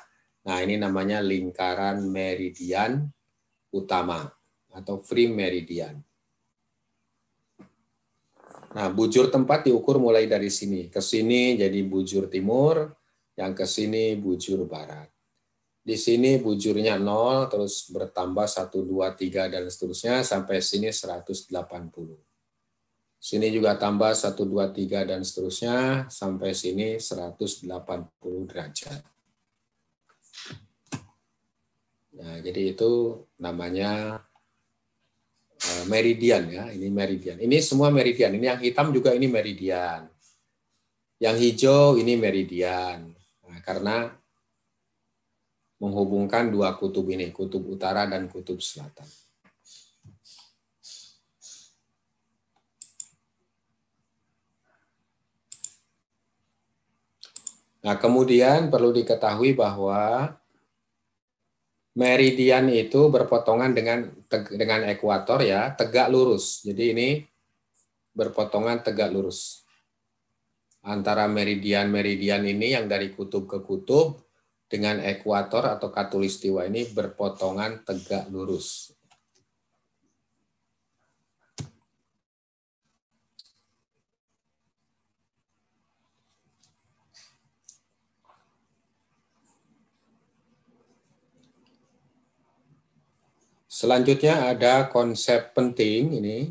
[0.47, 3.14] Nah, ini namanya lingkaran meridian
[3.75, 4.31] utama
[4.71, 5.99] atau free meridian.
[8.75, 10.91] Nah, bujur tempat diukur mulai dari sini.
[10.91, 12.91] Ke sini jadi bujur timur,
[13.35, 15.07] yang ke sini bujur barat.
[15.85, 21.53] Di sini bujurnya 0, terus bertambah 1, 2, 3, dan seterusnya, sampai sini 180.
[23.21, 29.01] Sini juga tambah 1, 2, 3, dan seterusnya, sampai sini 180 derajat.
[32.15, 34.23] Nah, jadi itu namanya
[35.59, 37.35] eh, meridian ya, ini meridian.
[37.39, 38.31] Ini semua meridian.
[38.31, 40.07] Ini yang hitam juga ini meridian.
[41.19, 43.11] Yang hijau ini meridian.
[43.43, 44.15] Nah, karena
[45.75, 49.07] menghubungkan dua kutub ini, kutub utara dan kutub selatan.
[57.85, 60.33] Nah, kemudian perlu diketahui bahwa
[61.95, 66.63] meridian itu berpotongan dengan dengan ekuator ya, tegak lurus.
[66.63, 67.07] Jadi ini
[68.15, 69.67] berpotongan tegak lurus.
[70.85, 74.21] Antara meridian-meridian ini yang dari kutub ke kutub
[74.69, 78.94] dengan ekuator atau katulistiwa ini berpotongan tegak lurus.
[93.75, 96.47] Selanjutnya ada konsep penting ini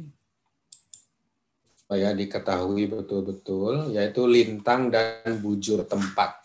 [1.72, 6.36] supaya diketahui betul-betul yaitu lintang dan bujur tempat.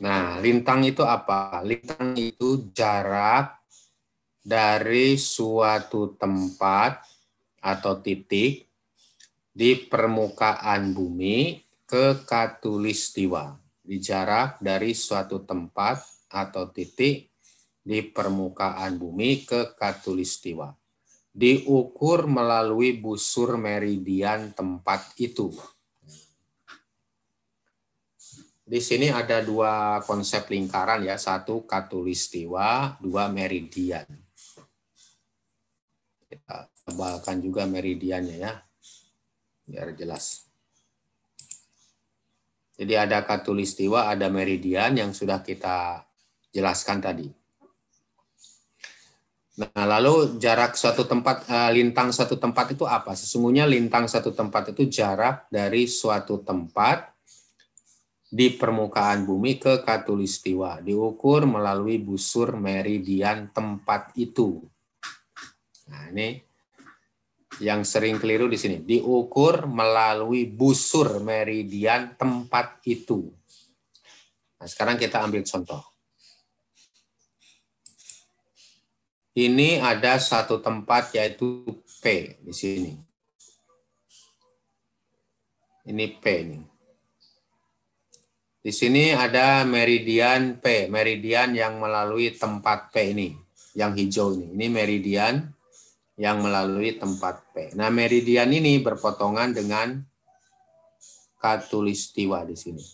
[0.00, 1.60] Nah, lintang itu apa?
[1.60, 3.52] Lintang itu jarak
[4.40, 7.04] dari suatu tempat
[7.60, 8.64] atau titik
[9.52, 13.56] di permukaan bumi ke katulistiwa.
[13.86, 17.30] Di jarak dari suatu tempat atau titik
[17.86, 20.74] di permukaan bumi ke katulistiwa.
[21.30, 25.54] Diukur melalui busur meridian tempat itu.
[28.66, 34.02] Di sini ada dua konsep lingkaran ya, satu katulistiwa, dua meridian.
[36.26, 38.58] Kita tebalkan juga meridiannya ya,
[39.70, 40.45] biar jelas.
[42.76, 46.04] Jadi ada katulistiwa, ada meridian yang sudah kita
[46.52, 47.28] jelaskan tadi.
[49.56, 53.16] Nah, lalu jarak suatu tempat, eh, lintang suatu tempat itu apa?
[53.16, 57.16] Sesungguhnya lintang satu tempat itu jarak dari suatu tempat
[58.28, 64.60] di permukaan bumi ke katulistiwa, diukur melalui busur meridian tempat itu.
[65.88, 66.45] Nah, ini
[67.60, 68.82] yang sering keliru di sini.
[68.82, 73.32] Diukur melalui busur meridian tempat itu.
[74.56, 75.82] Nah, sekarang kita ambil contoh.
[79.36, 81.60] Ini ada satu tempat yaitu
[82.00, 82.92] P di sini.
[85.86, 86.60] Ini P ini.
[88.66, 93.30] Di sini ada meridian P, meridian yang melalui tempat P ini,
[93.78, 94.50] yang hijau ini.
[94.58, 95.54] Ini meridian
[96.16, 97.76] yang melalui tempat P.
[97.76, 100.00] Nah, meridian ini berpotongan dengan
[101.36, 102.84] katulistiwa di sini.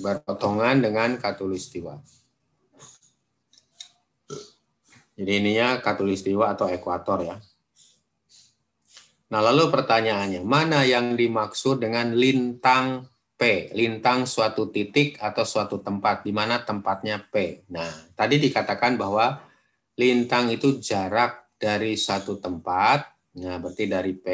[0.00, 2.19] berpotongan dengan katulistiwa.
[5.20, 7.36] Jadi ininya katulistiwa atau ekuator ya.
[9.30, 13.04] Nah, lalu pertanyaannya, mana yang dimaksud dengan lintang
[13.36, 13.68] P?
[13.76, 17.68] Lintang suatu titik atau suatu tempat, di mana tempatnya P.
[17.68, 19.44] Nah, tadi dikatakan bahwa
[20.00, 24.26] lintang itu jarak dari satu tempat, nah berarti dari P,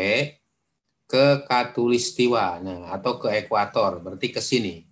[1.11, 4.87] ke katulistiwa, nah atau ke ekuator, berarti ke sini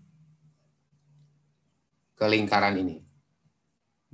[2.15, 3.04] ke lingkaran ini.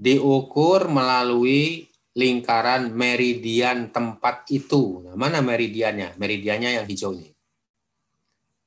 [0.01, 1.85] Diukur melalui
[2.17, 5.05] lingkaran meridian tempat itu.
[5.05, 6.17] Nah, mana meridiannya?
[6.17, 7.29] Meridiannya yang hijau ini.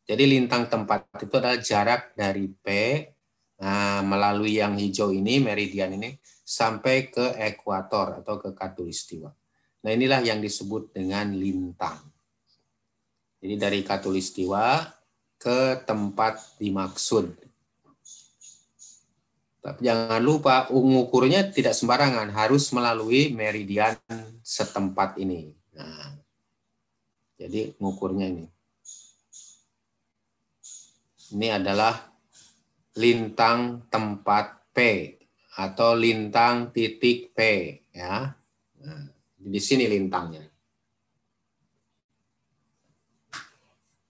[0.04, 2.68] Jadi lintang tempat itu adalah jarak dari P
[3.58, 6.14] nah, melalui yang hijau ini, meridian ini,
[6.44, 9.32] sampai ke ekuator atau ke katulistiwa.
[9.84, 12.04] Nah inilah yang disebut dengan lintang.
[13.44, 14.88] Jadi dari katulistiwa
[15.40, 17.43] ke tempat dimaksud.
[19.64, 23.96] Jangan lupa mengukurnya tidak sembarangan, harus melalui meridian
[24.44, 25.56] setempat ini.
[25.72, 26.20] Nah,
[27.40, 28.46] jadi mengukurnya ini.
[31.32, 31.96] Ini adalah
[33.00, 34.78] lintang tempat P
[35.56, 37.40] atau lintang titik P
[37.96, 38.36] ya.
[38.84, 39.04] Nah,
[39.40, 40.44] di sini lintangnya.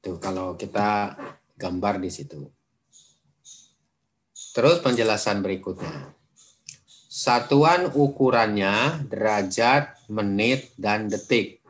[0.01, 1.13] Tuh kalau kita
[1.55, 2.41] gambar di situ.
[4.53, 6.13] Terus penjelasan berikutnya.
[7.09, 11.61] Satuan ukurannya derajat, menit, dan detik.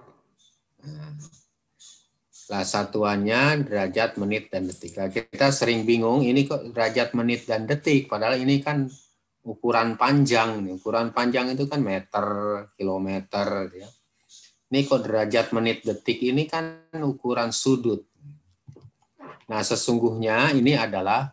[2.51, 4.99] Nah, satuannya derajat, menit, dan detik.
[4.99, 8.11] Nah, kita sering bingung, ini kok derajat, menit, dan detik.
[8.11, 8.87] Padahal ini kan
[9.47, 10.67] ukuran panjang.
[10.75, 12.27] Ukuran panjang itu kan meter,
[12.75, 13.71] kilometer.
[13.71, 13.87] Ya.
[14.71, 18.03] Ini kok derajat, menit, detik ini kan ukuran sudut.
[19.47, 21.31] Nah, sesungguhnya ini adalah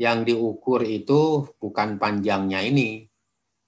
[0.00, 3.04] yang diukur itu bukan panjangnya ini,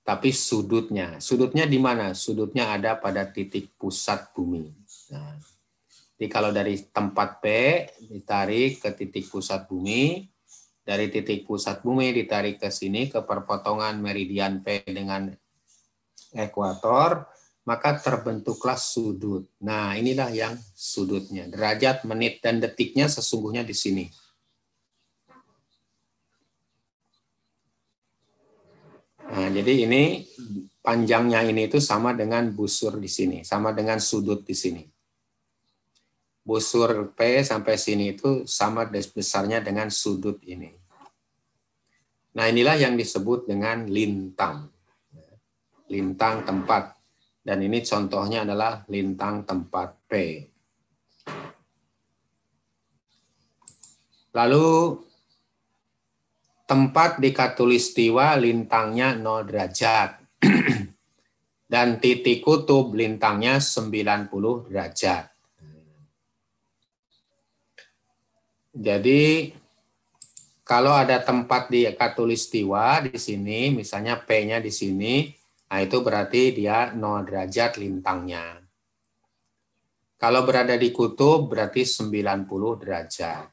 [0.00, 1.20] tapi sudutnya.
[1.20, 2.16] Sudutnya di mana?
[2.16, 4.72] Sudutnya ada pada titik pusat bumi.
[5.12, 5.36] Nah,
[6.16, 7.46] jadi kalau dari tempat P
[8.08, 10.24] ditarik ke titik pusat bumi,
[10.80, 15.28] dari titik pusat bumi ditarik ke sini ke perpotongan meridian P dengan
[16.32, 17.28] ekuator,
[17.68, 19.44] maka terbentuklah sudut.
[19.60, 21.44] Nah, inilah yang sudutnya.
[21.44, 24.21] Derajat, menit, dan detiknya sesungguhnya di sini.
[29.32, 30.28] Nah, jadi ini
[30.84, 34.84] panjangnya ini itu sama dengan busur di sini, sama dengan sudut di sini.
[36.44, 40.68] Busur P sampai sini itu sama besarnya dengan sudut ini.
[42.36, 44.68] Nah, inilah yang disebut dengan lintang.
[45.88, 46.92] Lintang tempat.
[47.40, 50.12] Dan ini contohnya adalah lintang tempat P.
[54.32, 54.68] Lalu
[56.72, 60.16] tempat di katulistiwa lintangnya 0 derajat.
[61.72, 65.28] Dan titik kutub lintangnya 90 derajat.
[68.72, 69.52] Jadi
[70.64, 75.28] kalau ada tempat di katulistiwa di sini, misalnya P-nya di sini,
[75.68, 78.64] nah itu berarti dia 0 derajat lintangnya.
[80.16, 83.44] Kalau berada di kutub berarti 90 derajat.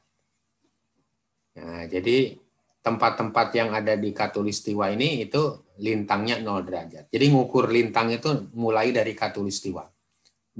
[1.60, 2.48] Nah, jadi
[2.80, 7.04] tempat-tempat yang ada di katulistiwa ini itu lintangnya 0 derajat.
[7.12, 9.84] Jadi ngukur lintang itu mulai dari katulistiwa.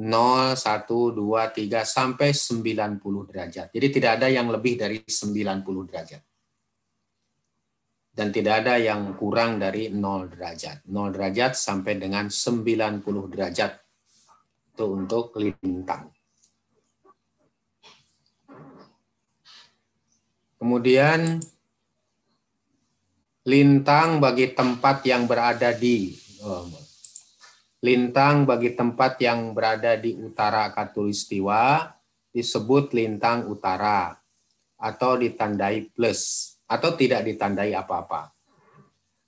[0.00, 3.68] 0, 1, 2, 3, sampai 90 derajat.
[3.72, 6.22] Jadi tidak ada yang lebih dari 90 derajat.
[8.10, 10.84] Dan tidak ada yang kurang dari 0 derajat.
[10.88, 13.72] 0 derajat sampai dengan 90 derajat.
[14.72, 16.12] Itu untuk lintang.
[20.60, 21.40] Kemudian
[23.48, 26.12] lintang bagi tempat yang berada di
[26.44, 26.68] oh,
[27.80, 31.88] Lintang bagi tempat yang berada di utara katulistiwa
[32.28, 34.20] disebut lintang utara
[34.76, 38.36] atau ditandai plus atau tidak ditandai apa-apa.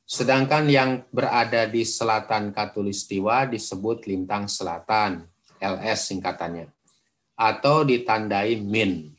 [0.04, 5.24] Sedangkan yang berada di selatan katulistiwa disebut lintang selatan,
[5.56, 6.68] LS singkatannya,
[7.32, 9.16] atau ditandai min.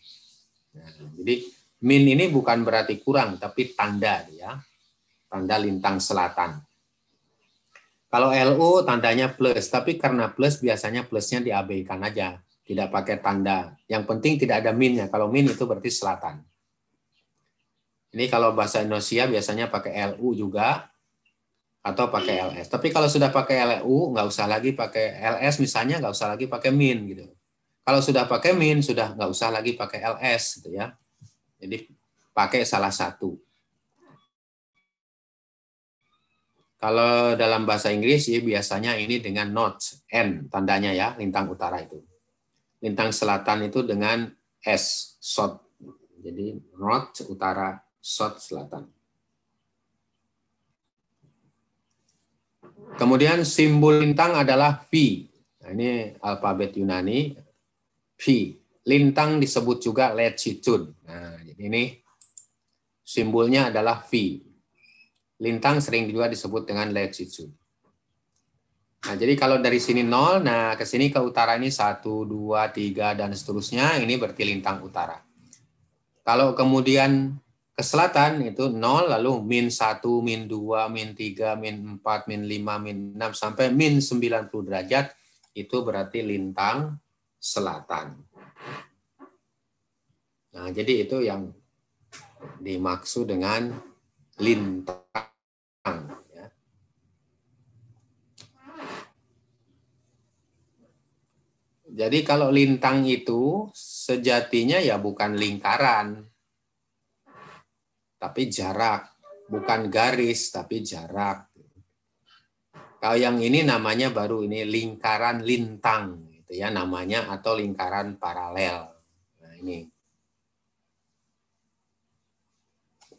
[0.77, 1.41] Nah, jadi
[1.81, 4.61] min ini bukan berarti kurang, tapi tanda ya,
[5.33, 6.61] tanda lintang selatan.
[8.13, 13.73] Kalau LU tandanya plus, tapi karena plus biasanya plusnya diabaikan aja, tidak pakai tanda.
[13.89, 15.09] Yang penting tidak ada minnya.
[15.09, 16.45] Kalau min itu berarti selatan.
[18.13, 20.85] Ini kalau bahasa Indonesia biasanya pakai LU juga
[21.81, 22.69] atau pakai LS.
[22.69, 26.69] Tapi kalau sudah pakai LU nggak usah lagi pakai LS misalnya nggak usah lagi pakai
[26.69, 27.25] min gitu.
[27.81, 30.93] Kalau sudah pakai min sudah nggak usah lagi pakai LS gitu ya.
[31.57, 31.89] Jadi
[32.29, 33.33] pakai salah satu.
[36.83, 42.03] Kalau dalam bahasa Inggris ya biasanya ini dengan not N tandanya ya, lintang utara itu.
[42.83, 44.27] Lintang selatan itu dengan
[44.59, 45.63] S, south.
[46.19, 48.91] Jadi north utara, south selatan.
[52.99, 55.23] Kemudian simbol lintang adalah V.
[55.63, 57.31] Nah, ini alfabet Yunani.
[58.19, 58.23] V.
[58.83, 60.91] Lintang disebut juga latitude.
[61.07, 61.95] Nah, ini
[63.07, 64.43] simbolnya adalah V.
[65.43, 67.51] Lintang sering juga disebut dengan latitude.
[69.03, 73.19] Nah, jadi kalau dari sini 0, nah ke sini ke utara ini 1, 2, 3,
[73.19, 75.19] dan seterusnya, ini berarti lintang utara.
[76.23, 77.35] Kalau kemudian
[77.75, 82.79] ke selatan itu 0, lalu min 1, min 2, min 3, min 4, min 5,
[82.79, 85.11] min 6, sampai min 90 derajat,
[85.51, 86.95] itu berarti lintang
[87.43, 88.15] selatan.
[90.55, 91.51] Nah, jadi itu yang
[92.63, 93.67] dimaksud dengan
[94.39, 95.32] lintang
[95.83, 96.47] Ya.
[101.91, 106.23] Jadi kalau lintang itu sejatinya ya bukan lingkaran,
[108.15, 109.11] tapi jarak,
[109.51, 111.51] bukan garis tapi jarak.
[113.03, 118.87] Kalau yang ini namanya baru ini lingkaran lintang, gitu ya namanya atau lingkaran paralel.
[119.43, 119.83] Nah ini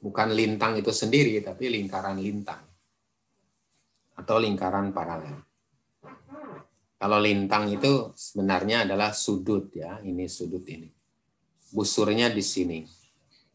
[0.04, 2.60] Bukan lintang itu sendiri, tapi lingkaran lintang.
[4.20, 5.40] Atau lingkaran paralel.
[7.00, 10.92] Kalau lintang itu sebenarnya adalah sudut ya, ini sudut ini.
[11.72, 12.84] Busurnya di sini.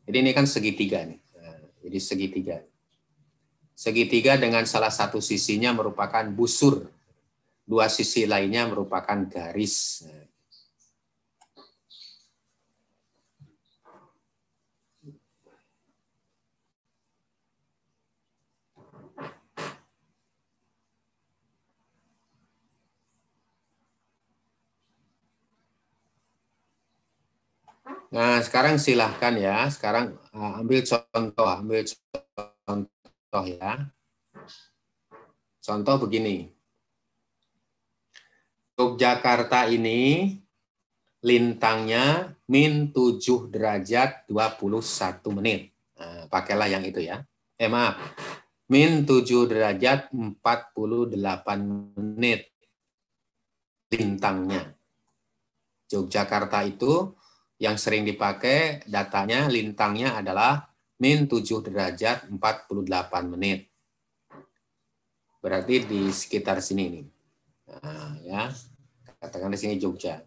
[0.10, 1.22] Jadi ini kan segitiga nih.
[1.38, 2.58] Nah, jadi segitiga.
[3.78, 6.90] Segitiga dengan salah satu sisinya merupakan busur.
[7.62, 10.02] Dua sisi lainnya merupakan garis.
[28.10, 29.70] Nah, sekarang silahkan ya.
[29.70, 31.86] Sekarang uh, ambil contoh, ambil
[32.66, 33.86] contoh ya.
[35.62, 36.50] Contoh begini.
[38.80, 40.34] Yogyakarta ini
[41.20, 45.70] lintangnya min 7 derajat 21 menit.
[46.00, 47.22] Nah, pakailah yang itu ya.
[47.60, 48.00] Eh maaf,
[48.72, 51.14] min 7 derajat 48
[51.94, 52.50] menit
[53.94, 54.74] lintangnya.
[55.92, 57.19] Yogyakarta itu
[57.60, 60.72] yang sering dipakai datanya lintangnya adalah
[61.04, 63.68] min 7 derajat 48 menit.
[65.40, 67.06] Berarti di sekitar sini nih.
[67.70, 68.44] Nah, ya.
[69.20, 70.24] Katakan di sini Jogja.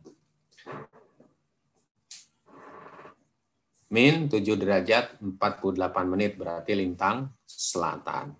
[3.92, 8.32] min 7 derajat 48 menit berarti lintang selatan.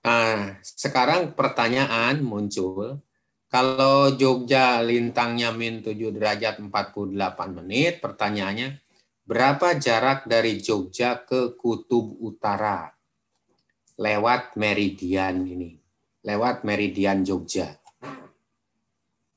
[0.00, 3.02] Nah, sekarang pertanyaan muncul,
[3.50, 7.18] kalau Jogja lintangnya min 7 derajat 48
[7.58, 8.78] menit, pertanyaannya,
[9.26, 12.94] berapa jarak dari Jogja ke Kutub Utara
[13.98, 15.74] lewat meridian ini?
[16.22, 17.74] Lewat meridian Jogja.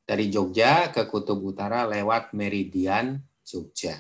[0.06, 3.98] Dari Jogja ke Kutub Utara lewat meridian Jogja.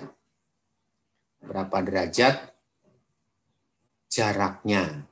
[1.41, 2.53] Berapa derajat
[4.14, 5.09] jaraknya?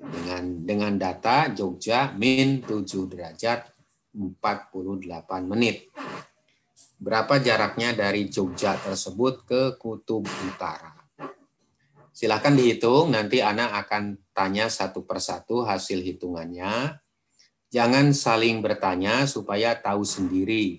[0.00, 3.73] Dengan dengan data Jogja min 7 derajat
[4.14, 5.90] 48 menit.
[7.02, 10.94] Berapa jaraknya dari Jogja tersebut ke Kutub Utara?
[12.14, 17.02] Silahkan dihitung, nanti Ana akan tanya satu persatu hasil hitungannya.
[17.74, 20.78] Jangan saling bertanya supaya tahu sendiri.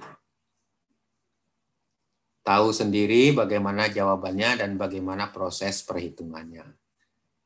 [2.39, 6.63] Tahu sendiri bagaimana jawabannya dan bagaimana proses perhitungannya.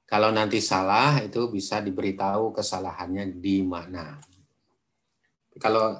[0.06, 4.22] Kalau nanti salah, itu bisa diberitahu kesalahannya di mana
[5.62, 5.99] kalau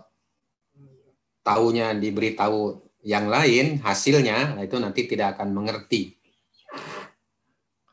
[1.46, 6.20] tahunya diberitahu yang lain hasilnya nah itu nanti tidak akan mengerti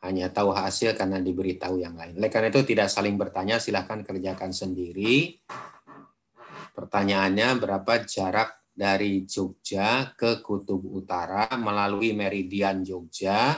[0.06, 2.14] hanya tahu hasil karena diberitahu yang lain.
[2.14, 5.42] Oleh karena itu tidak saling bertanya, silahkan kerjakan sendiri.
[6.70, 13.56] Pertanyaannya berapa jarak dari Jogja ke Kutub Utara melalui meridian Jogja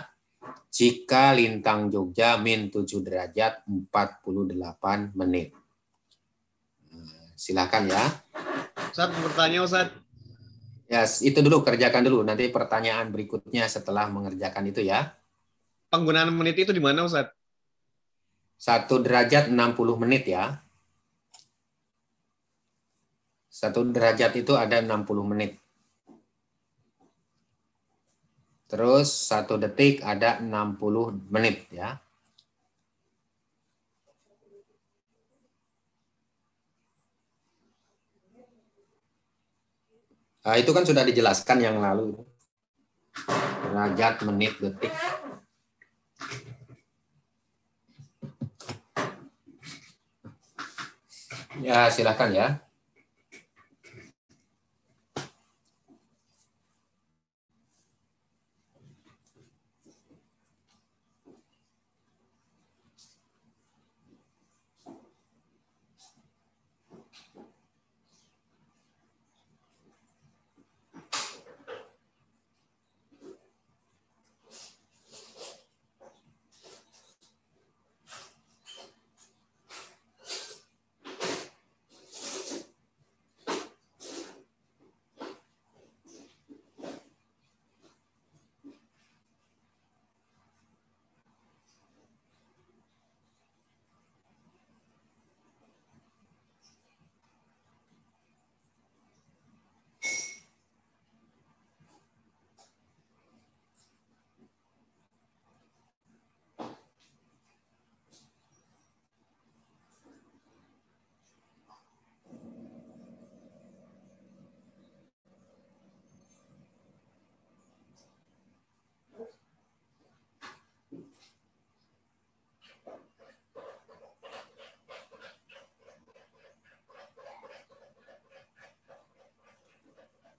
[0.70, 5.57] jika lintang Jogja min 7 derajat 48 menit.
[7.48, 8.04] Silakan ya.
[8.92, 9.88] Ustaz, bertanya Ustaz.
[10.84, 12.20] Ya, itu dulu kerjakan dulu.
[12.20, 15.16] Nanti pertanyaan berikutnya setelah mengerjakan itu ya.
[15.88, 17.32] Penggunaan menit itu di mana Ustaz?
[18.60, 19.56] Satu derajat 60
[19.96, 20.60] menit ya.
[23.48, 25.56] Satu derajat itu ada 60 menit.
[28.68, 31.96] Terus satu detik ada 60 menit ya.
[40.48, 42.24] Nah, itu kan sudah dijelaskan yang lalu.
[43.68, 44.88] Derajat, menit, detik.
[51.60, 52.64] Ya, silakan ya.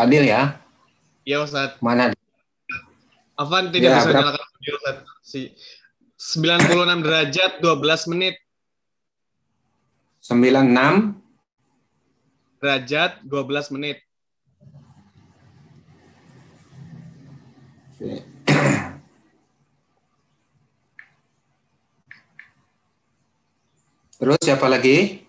[0.00, 0.56] Fadil ya.
[1.28, 1.76] Iya Ustaz.
[1.84, 2.16] Mana?
[3.36, 4.32] Afan tidak Ya, bisa berapa?
[4.32, 4.96] nyalakan video Ustaz.
[5.20, 5.40] Si
[6.16, 8.34] 96 derajat 12 menit.
[10.24, 11.20] 96
[12.64, 14.00] Derajat 12 menit.
[24.20, 25.24] Terus siapa lagi?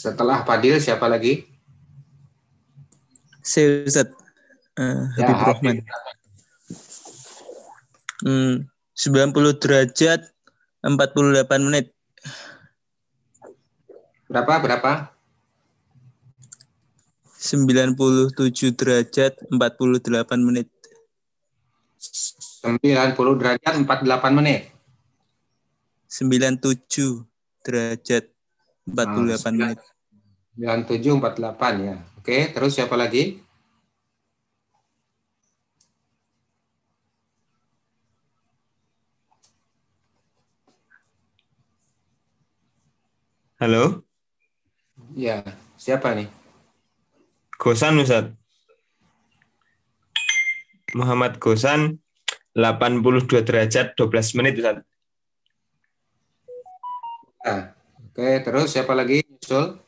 [0.00, 1.44] Setelah Fadil siapa lagi?
[3.44, 4.08] Saya Ustaz.
[4.80, 5.76] Eh, Ya, Habib Rahman.
[8.24, 8.54] Hmm,
[8.96, 10.24] 90 derajat
[10.80, 11.92] 48 menit.
[14.24, 14.92] Berapa berapa?
[17.36, 20.68] 97 derajat 48 menit.
[22.64, 24.72] 90 derajat 48 menit.
[26.08, 27.28] 97
[27.60, 28.32] derajat
[28.88, 29.78] 48 menit.
[30.56, 31.96] 97 48 ya.
[32.20, 33.40] Oke, terus siapa lagi?
[43.60, 44.08] Halo,
[45.16, 45.42] Ya,
[45.74, 46.28] siapa nih?
[47.58, 48.30] Gosan Ustaz.
[50.94, 51.98] Muhammad Gosan
[52.56, 54.80] 82 derajat 12 menit Ustaz.
[57.44, 57.79] Nah,
[58.10, 59.22] oke, terus siapa lagi?
[59.22, 59.78] Nyusul?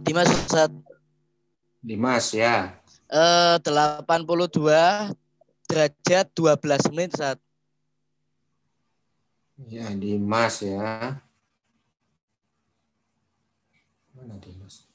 [0.00, 0.72] Dimas Ustaz.
[1.84, 2.80] Dimas ya.
[3.12, 5.12] Eh 82
[5.68, 7.38] derajat 12 menit Ustaz.
[9.68, 11.20] Ya, Dimas ya.
[14.16, 14.88] Mana Dimas?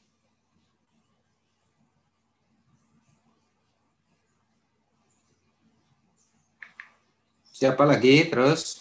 [7.53, 8.80] Siapa lagi terus?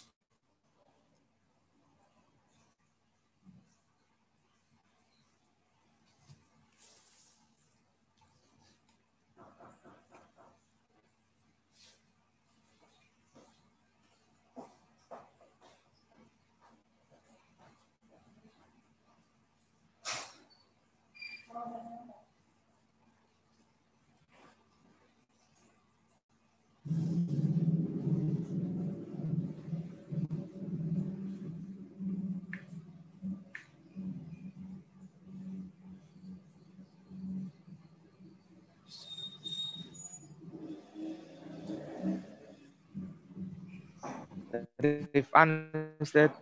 [44.81, 45.69] Rifan
[46.01, 46.33] Ustaz.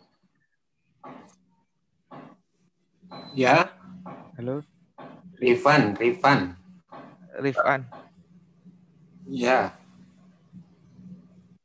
[3.34, 3.74] Ya,
[4.38, 4.62] Halo,
[5.42, 6.54] Rifan, Rifan.
[7.42, 7.86] Rifan.
[9.26, 9.74] Ya,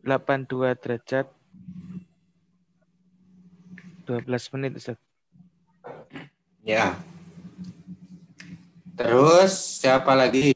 [0.04, 1.26] 82 derajat
[4.04, 4.98] 12 menit Ustaz.
[6.66, 6.98] ya.
[8.94, 9.52] Terus
[9.82, 10.54] siapa lagi?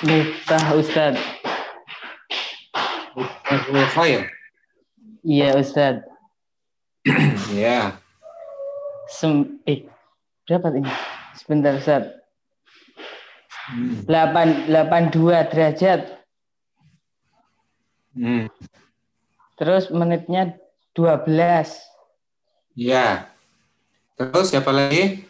[0.00, 1.14] Miftah Ustad.
[3.44, 4.32] Abdul Khair.
[5.20, 6.08] Iya Ustad.
[7.52, 8.00] Ya,
[9.12, 9.84] Sem eh,
[10.48, 10.88] berapa ini?
[11.36, 12.16] Sebentar Ustad.
[13.68, 14.08] Hmm.
[14.08, 16.00] 8, 82 derajat.
[18.16, 18.48] Hmm.
[19.60, 20.56] Terus menitnya
[20.96, 21.76] 12.
[22.72, 23.28] ya.
[24.16, 25.29] Terus siapa lagi?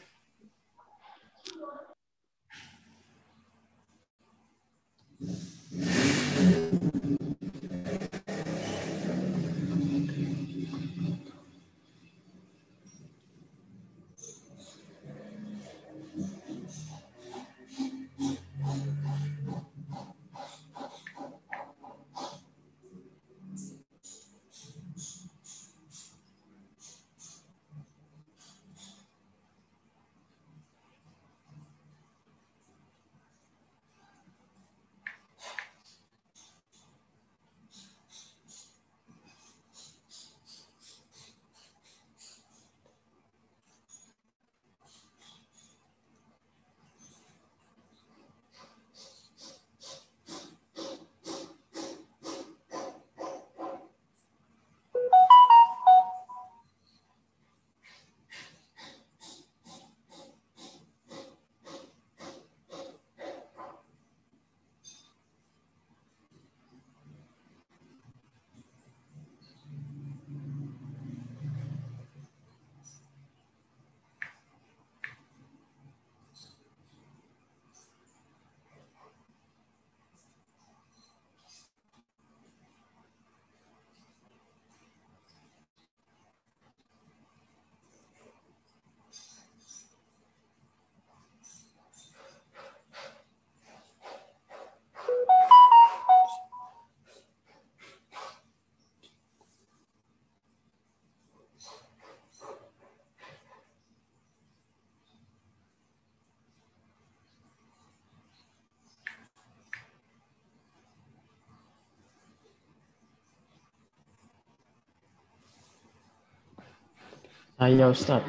[117.60, 118.24] Saya Ustaz.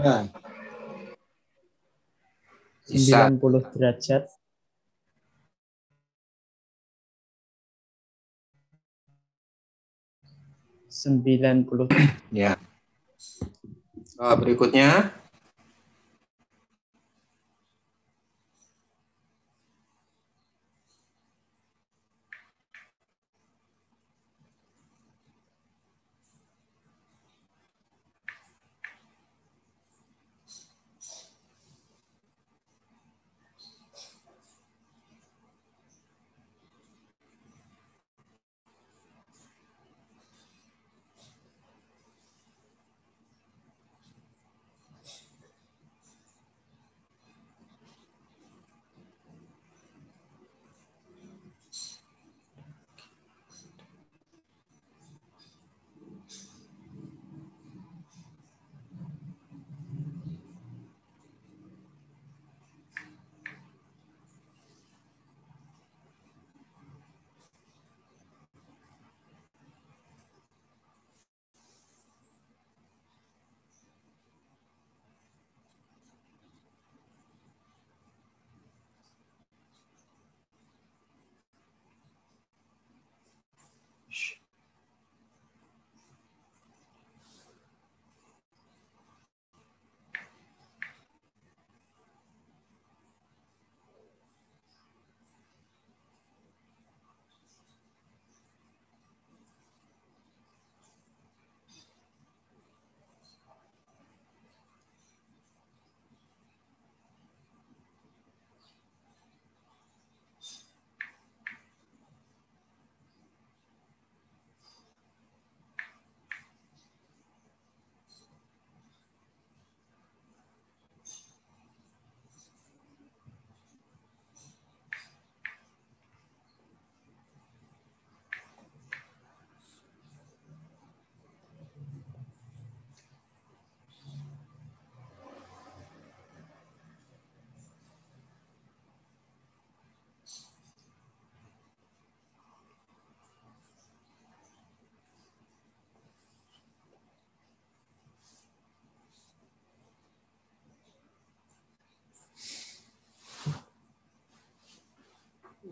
[0.00, 0.24] Ya.
[2.88, 3.28] Bisa.
[3.28, 4.32] 90 derajat.
[10.88, 11.84] Sembilan puluh
[12.32, 12.56] Ya.
[14.16, 15.12] Oh, berikutnya.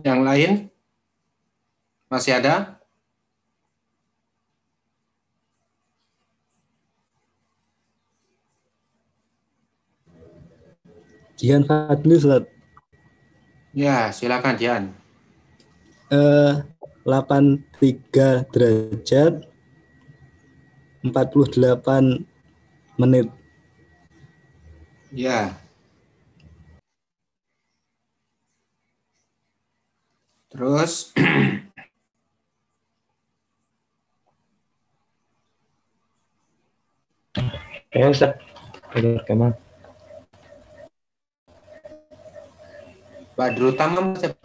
[0.05, 0.53] Yang lain?
[2.13, 2.77] Masih ada?
[11.41, 12.45] Jihan Fadli Ustaz.
[13.73, 14.85] Ya, silakan Jian.
[16.13, 16.53] Eh
[17.09, 19.33] 83 derajat
[21.01, 22.29] 48
[23.01, 23.33] menit.
[25.11, 25.64] Ya.
[30.55, 31.11] Terus
[37.95, 38.35] Ya Ustaz.
[39.27, 39.55] Kemal.
[43.35, 44.39] Badrul Tamam siapa?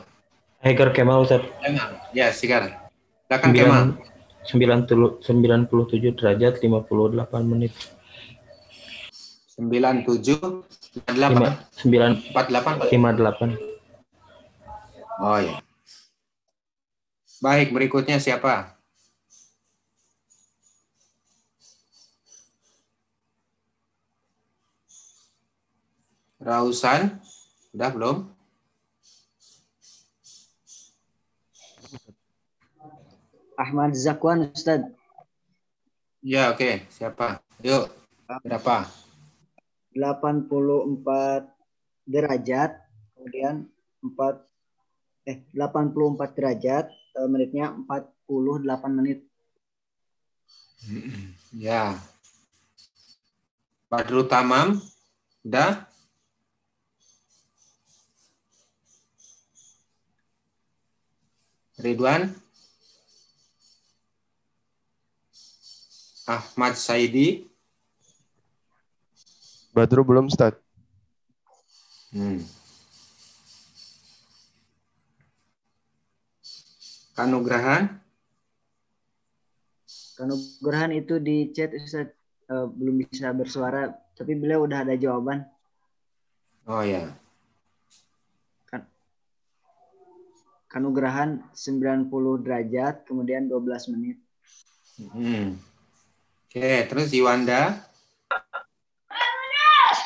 [0.65, 1.41] Haikal Kemal Ustaz.
[1.61, 1.89] Kemal.
[2.13, 2.73] Ya, silakan.
[3.25, 3.83] Silakan Kemal.
[4.49, 4.89] 9,
[5.21, 7.73] 97 derajat 58 menit.
[9.57, 10.65] 97
[11.05, 12.89] Lima- 58 9 48.
[12.89, 13.57] 58.
[15.19, 15.59] Oh ya.
[17.39, 18.75] Baik, berikutnya siapa?
[26.43, 27.15] Rausan,
[27.71, 28.17] udah belum?
[33.55, 34.83] Ahmad Zakwan Ustaz.
[36.19, 36.83] Ya, oke.
[36.91, 37.39] Siapa?
[37.63, 37.87] Yuk,
[38.43, 38.83] berapa?
[39.95, 41.47] 84
[42.03, 42.71] derajat
[43.15, 43.67] kemudian
[44.03, 44.43] 4
[45.27, 46.98] eh 84 derajat
[47.29, 49.19] menitnya 48 menit.
[51.55, 51.97] Ya.
[53.89, 54.77] Badrul Tamam,
[55.41, 55.89] udah?
[61.79, 62.29] Ridwan?
[66.29, 67.49] Ahmad Saidi?
[69.73, 70.53] Badru belum, Ustaz.
[72.13, 72.43] Hmm.
[77.19, 77.99] Kanugrahan?
[80.15, 82.15] Kanugrahan itu di chat Ustaz
[82.47, 85.43] eh, belum bisa bersuara tapi beliau udah ada jawaban.
[86.63, 87.11] Oh ya.
[90.69, 92.07] Kanugrahan 90
[92.45, 94.21] derajat kemudian 12 menit.
[95.11, 95.59] Hmm.
[96.47, 97.83] Oke, terus Iwanda?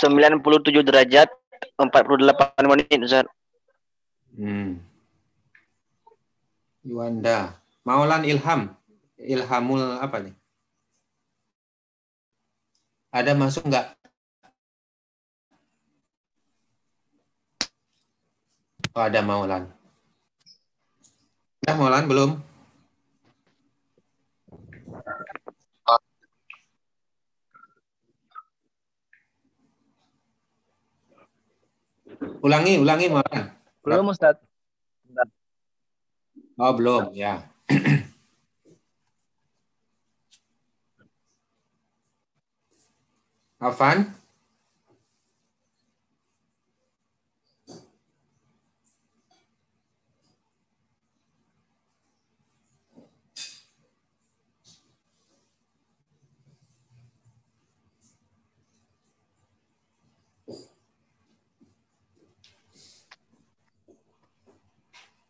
[0.01, 0.39] 97
[0.81, 1.29] derajat
[1.77, 3.29] 48 menit Ustaz.
[4.33, 4.92] Hmm.
[6.83, 7.55] Iwanda.
[7.87, 8.75] Maulan Ilham.
[9.15, 10.35] Ilhamul apa nih?
[13.13, 13.95] Ada masuk nggak?
[18.93, 19.71] Oh, ada Maulan.
[21.63, 22.31] Udah Maulan belum?
[32.43, 33.55] Ulangi, ulangi Maulan.
[33.87, 34.35] Belum Ustaz.
[36.59, 37.41] Oh, belum, ya.
[43.59, 44.13] Afan?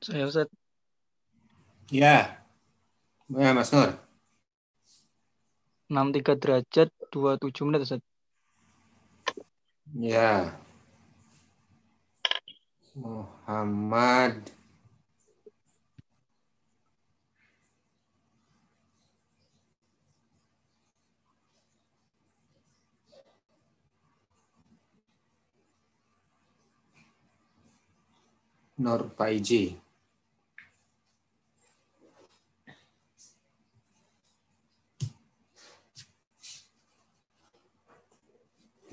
[0.03, 0.62] Saya Ustaz.
[1.93, 2.41] Ya.
[3.29, 3.93] Ya, Mas Nur.
[5.93, 8.01] 63 derajat 27 menit Ustaz.
[9.93, 10.57] Ya.
[12.97, 14.41] Muhammad
[28.81, 29.82] Nur Paiji.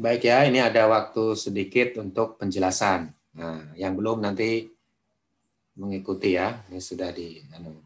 [0.00, 3.12] Baik ya, ini ada waktu sedikit untuk penjelasan.
[3.36, 4.64] Nah, yang belum nanti
[5.76, 7.84] mengikuti ya, ini sudah di anu.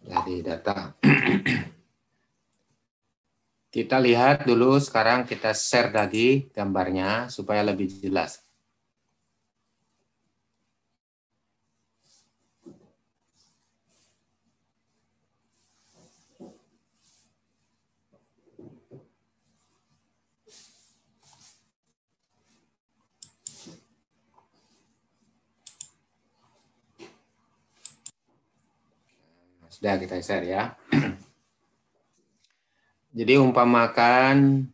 [0.00, 0.96] Jadi data.
[3.68, 8.43] Kita lihat dulu sekarang kita share lagi gambarnya supaya lebih jelas.
[29.84, 30.72] Sudah kita share ya.
[33.20, 34.64] Jadi umpamakan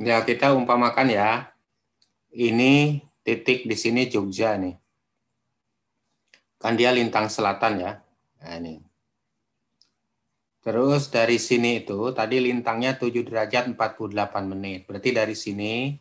[0.00, 1.52] Ya, kita umpamakan ya.
[2.32, 4.72] Ini titik di sini Jogja nih.
[6.56, 7.92] Kan dia lintang selatan ya.
[8.40, 8.80] Nah, ini.
[10.64, 14.88] Terus dari sini itu tadi lintangnya 7 derajat 48 menit.
[14.88, 15.92] Berarti dari sini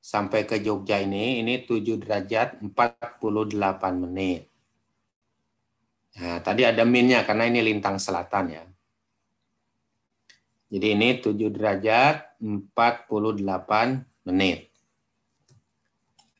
[0.00, 4.48] sampai ke Jogja ini ini 7 derajat 48 menit.
[6.16, 8.64] Nah, tadi ada minnya karena ini lintang selatan ya.
[10.66, 14.66] Jadi ini 7 derajat 48 menit.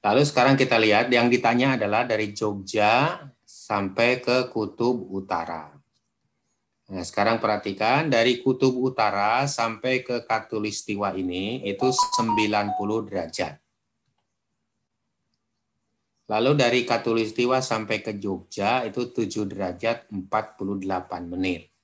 [0.02, 5.70] Lalu sekarang kita lihat yang ditanya adalah dari Jogja sampai ke Kutub Utara.
[6.86, 13.58] Nah, sekarang perhatikan dari Kutub Utara sampai ke Katulistiwa ini itu 90 derajat.
[16.26, 21.75] Lalu dari Katulistiwa sampai ke Jogja itu 7 derajat 48 menit.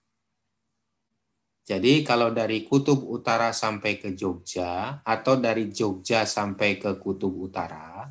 [1.62, 8.10] Jadi kalau dari Kutub Utara sampai ke Jogja atau dari Jogja sampai ke Kutub Utara,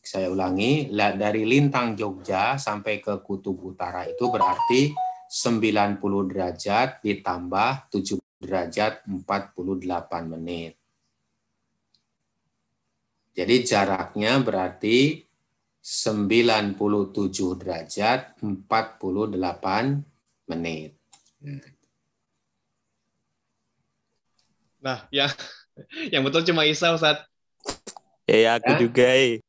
[0.00, 4.96] saya ulangi, dari lintang Jogja sampai ke Kutub Utara itu berarti
[5.28, 6.00] 90
[6.32, 10.72] derajat ditambah 7 derajat 48 menit.
[13.36, 15.22] Jadi jaraknya berarti
[15.78, 16.74] 97
[17.54, 20.02] derajat 48
[20.50, 20.97] menit.
[24.78, 25.30] Nah, yang
[26.14, 27.22] yang betul cuma Isa, Ustaz.
[28.28, 28.78] Ya, aku Ya.
[28.78, 29.40] juga, eh.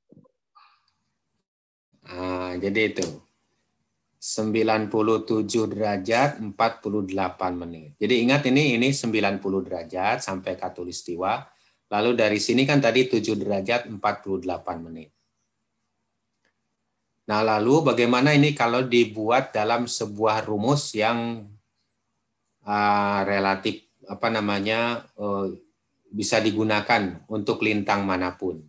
[2.10, 3.06] Nah, jadi itu.
[4.20, 7.96] 97 derajat 48 menit.
[7.96, 11.48] Jadi ingat ini ini 90 derajat sampai katulistiwa.
[11.88, 15.16] Lalu dari sini kan tadi 7 derajat 48 menit.
[17.32, 21.48] Nah, lalu bagaimana ini kalau dibuat dalam sebuah rumus yang
[22.66, 25.54] uh, relatif apa namanya uh,
[26.10, 28.66] bisa digunakan untuk lintang mana pun.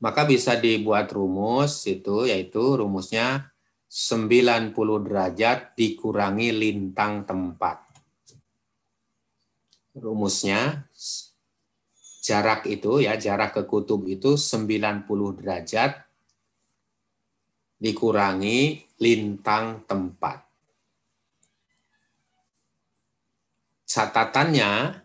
[0.00, 3.52] Maka bisa dibuat rumus itu yaitu rumusnya
[3.88, 4.72] 90
[5.06, 7.80] derajat dikurangi lintang tempat.
[9.96, 10.84] Rumusnya
[12.20, 15.06] jarak itu ya jarak ke kutub itu 90
[15.40, 16.04] derajat
[17.80, 20.45] dikurangi lintang tempat.
[23.86, 24.98] Catatannya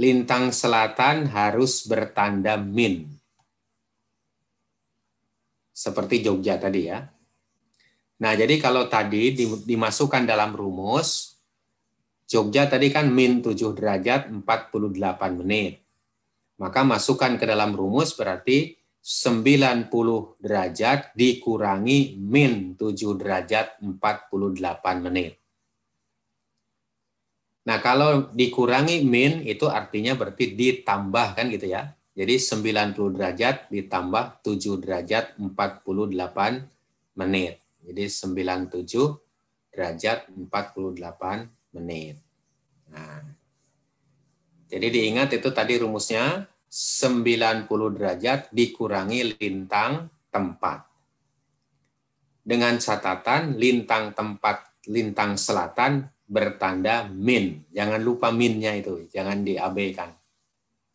[0.00, 3.04] lintang selatan harus bertanda min.
[5.72, 7.04] Seperti Jogja tadi ya.
[8.22, 9.34] Nah, jadi kalau tadi
[9.66, 11.36] dimasukkan dalam rumus,
[12.24, 15.84] Jogja tadi kan min 7 derajat 48 menit.
[16.56, 19.90] Maka masukkan ke dalam rumus berarti 90
[20.38, 23.98] derajat dikurangi min 7 derajat 48
[25.02, 25.41] menit.
[27.62, 31.94] Nah, kalau dikurangi min itu artinya berarti ditambah kan gitu ya.
[32.12, 37.62] Jadi 90 derajat ditambah 7 derajat 48 menit.
[37.82, 39.16] Jadi 97
[39.72, 42.20] derajat 48 menit.
[42.92, 43.24] Nah,
[44.68, 50.88] jadi diingat itu tadi rumusnya 90 derajat dikurangi lintang tempat.
[52.42, 57.68] Dengan catatan lintang tempat lintang selatan bertanda min.
[57.68, 60.16] Jangan lupa minnya itu, jangan diabaikan.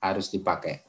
[0.02, 0.82] Harus dipakai.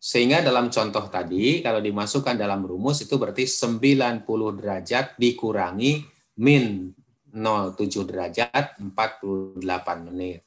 [0.00, 4.24] Sehingga dalam contoh tadi, kalau dimasukkan dalam rumus itu berarti 90
[4.60, 6.04] derajat dikurangi
[6.40, 6.92] min
[7.32, 9.60] 07 derajat 48
[10.08, 10.44] menit.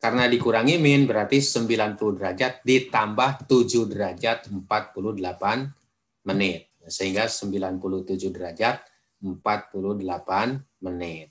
[0.00, 6.72] Karena dikurangi min berarti 90 derajat ditambah 7 derajat 48 menit.
[6.88, 8.82] Sehingga 97 derajat
[9.22, 11.30] 48 menit.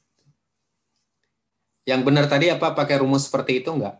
[1.83, 3.99] Yang benar tadi apa pakai rumus seperti itu enggak?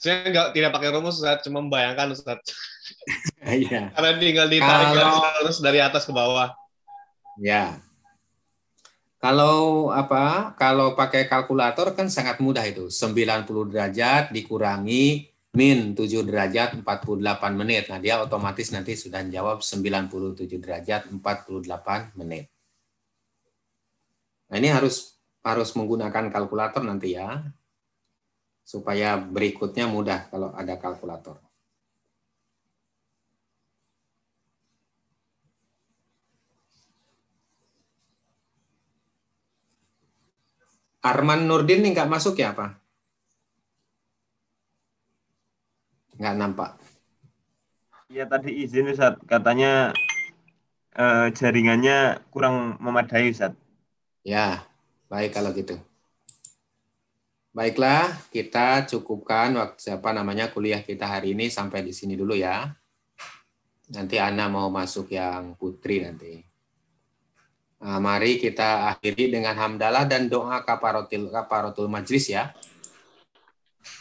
[0.00, 2.40] Saya nggak tidak pakai rumus, Ustaz, cuma membayangkan, Ustaz.
[3.40, 3.88] Iya.
[3.96, 6.52] Karena tinggal ditarik Kalau- terus dari atas ke bawah.
[7.40, 7.80] Ya.
[9.16, 10.52] Kalau apa?
[10.60, 12.92] Kalau pakai kalkulator kan sangat mudah itu.
[12.92, 17.90] 90 derajat dikurangi min 7 derajat 48 menit.
[17.90, 22.46] Nah, dia otomatis nanti sudah jawab 97 derajat 48 menit.
[24.50, 27.42] Nah, ini harus harus menggunakan kalkulator nanti ya.
[28.62, 31.42] Supaya berikutnya mudah kalau ada kalkulator.
[41.00, 42.79] Arman Nurdin ini nggak masuk ya apa?
[46.20, 46.70] Nggak nampak.
[48.12, 49.96] Iya tadi izin Ustaz, katanya
[50.92, 53.56] eh, jaringannya kurang memadai Ustaz.
[54.20, 54.68] Ya,
[55.08, 55.80] baik kalau gitu.
[57.56, 62.68] Baiklah, kita cukupkan waktu apa namanya kuliah kita hari ini sampai di sini dulu ya.
[63.90, 66.38] Nanti Ana mau masuk yang putri nanti.
[67.80, 72.52] Nah, mari kita akhiri dengan hamdalah dan doa kaparotil kaparotul majlis ya.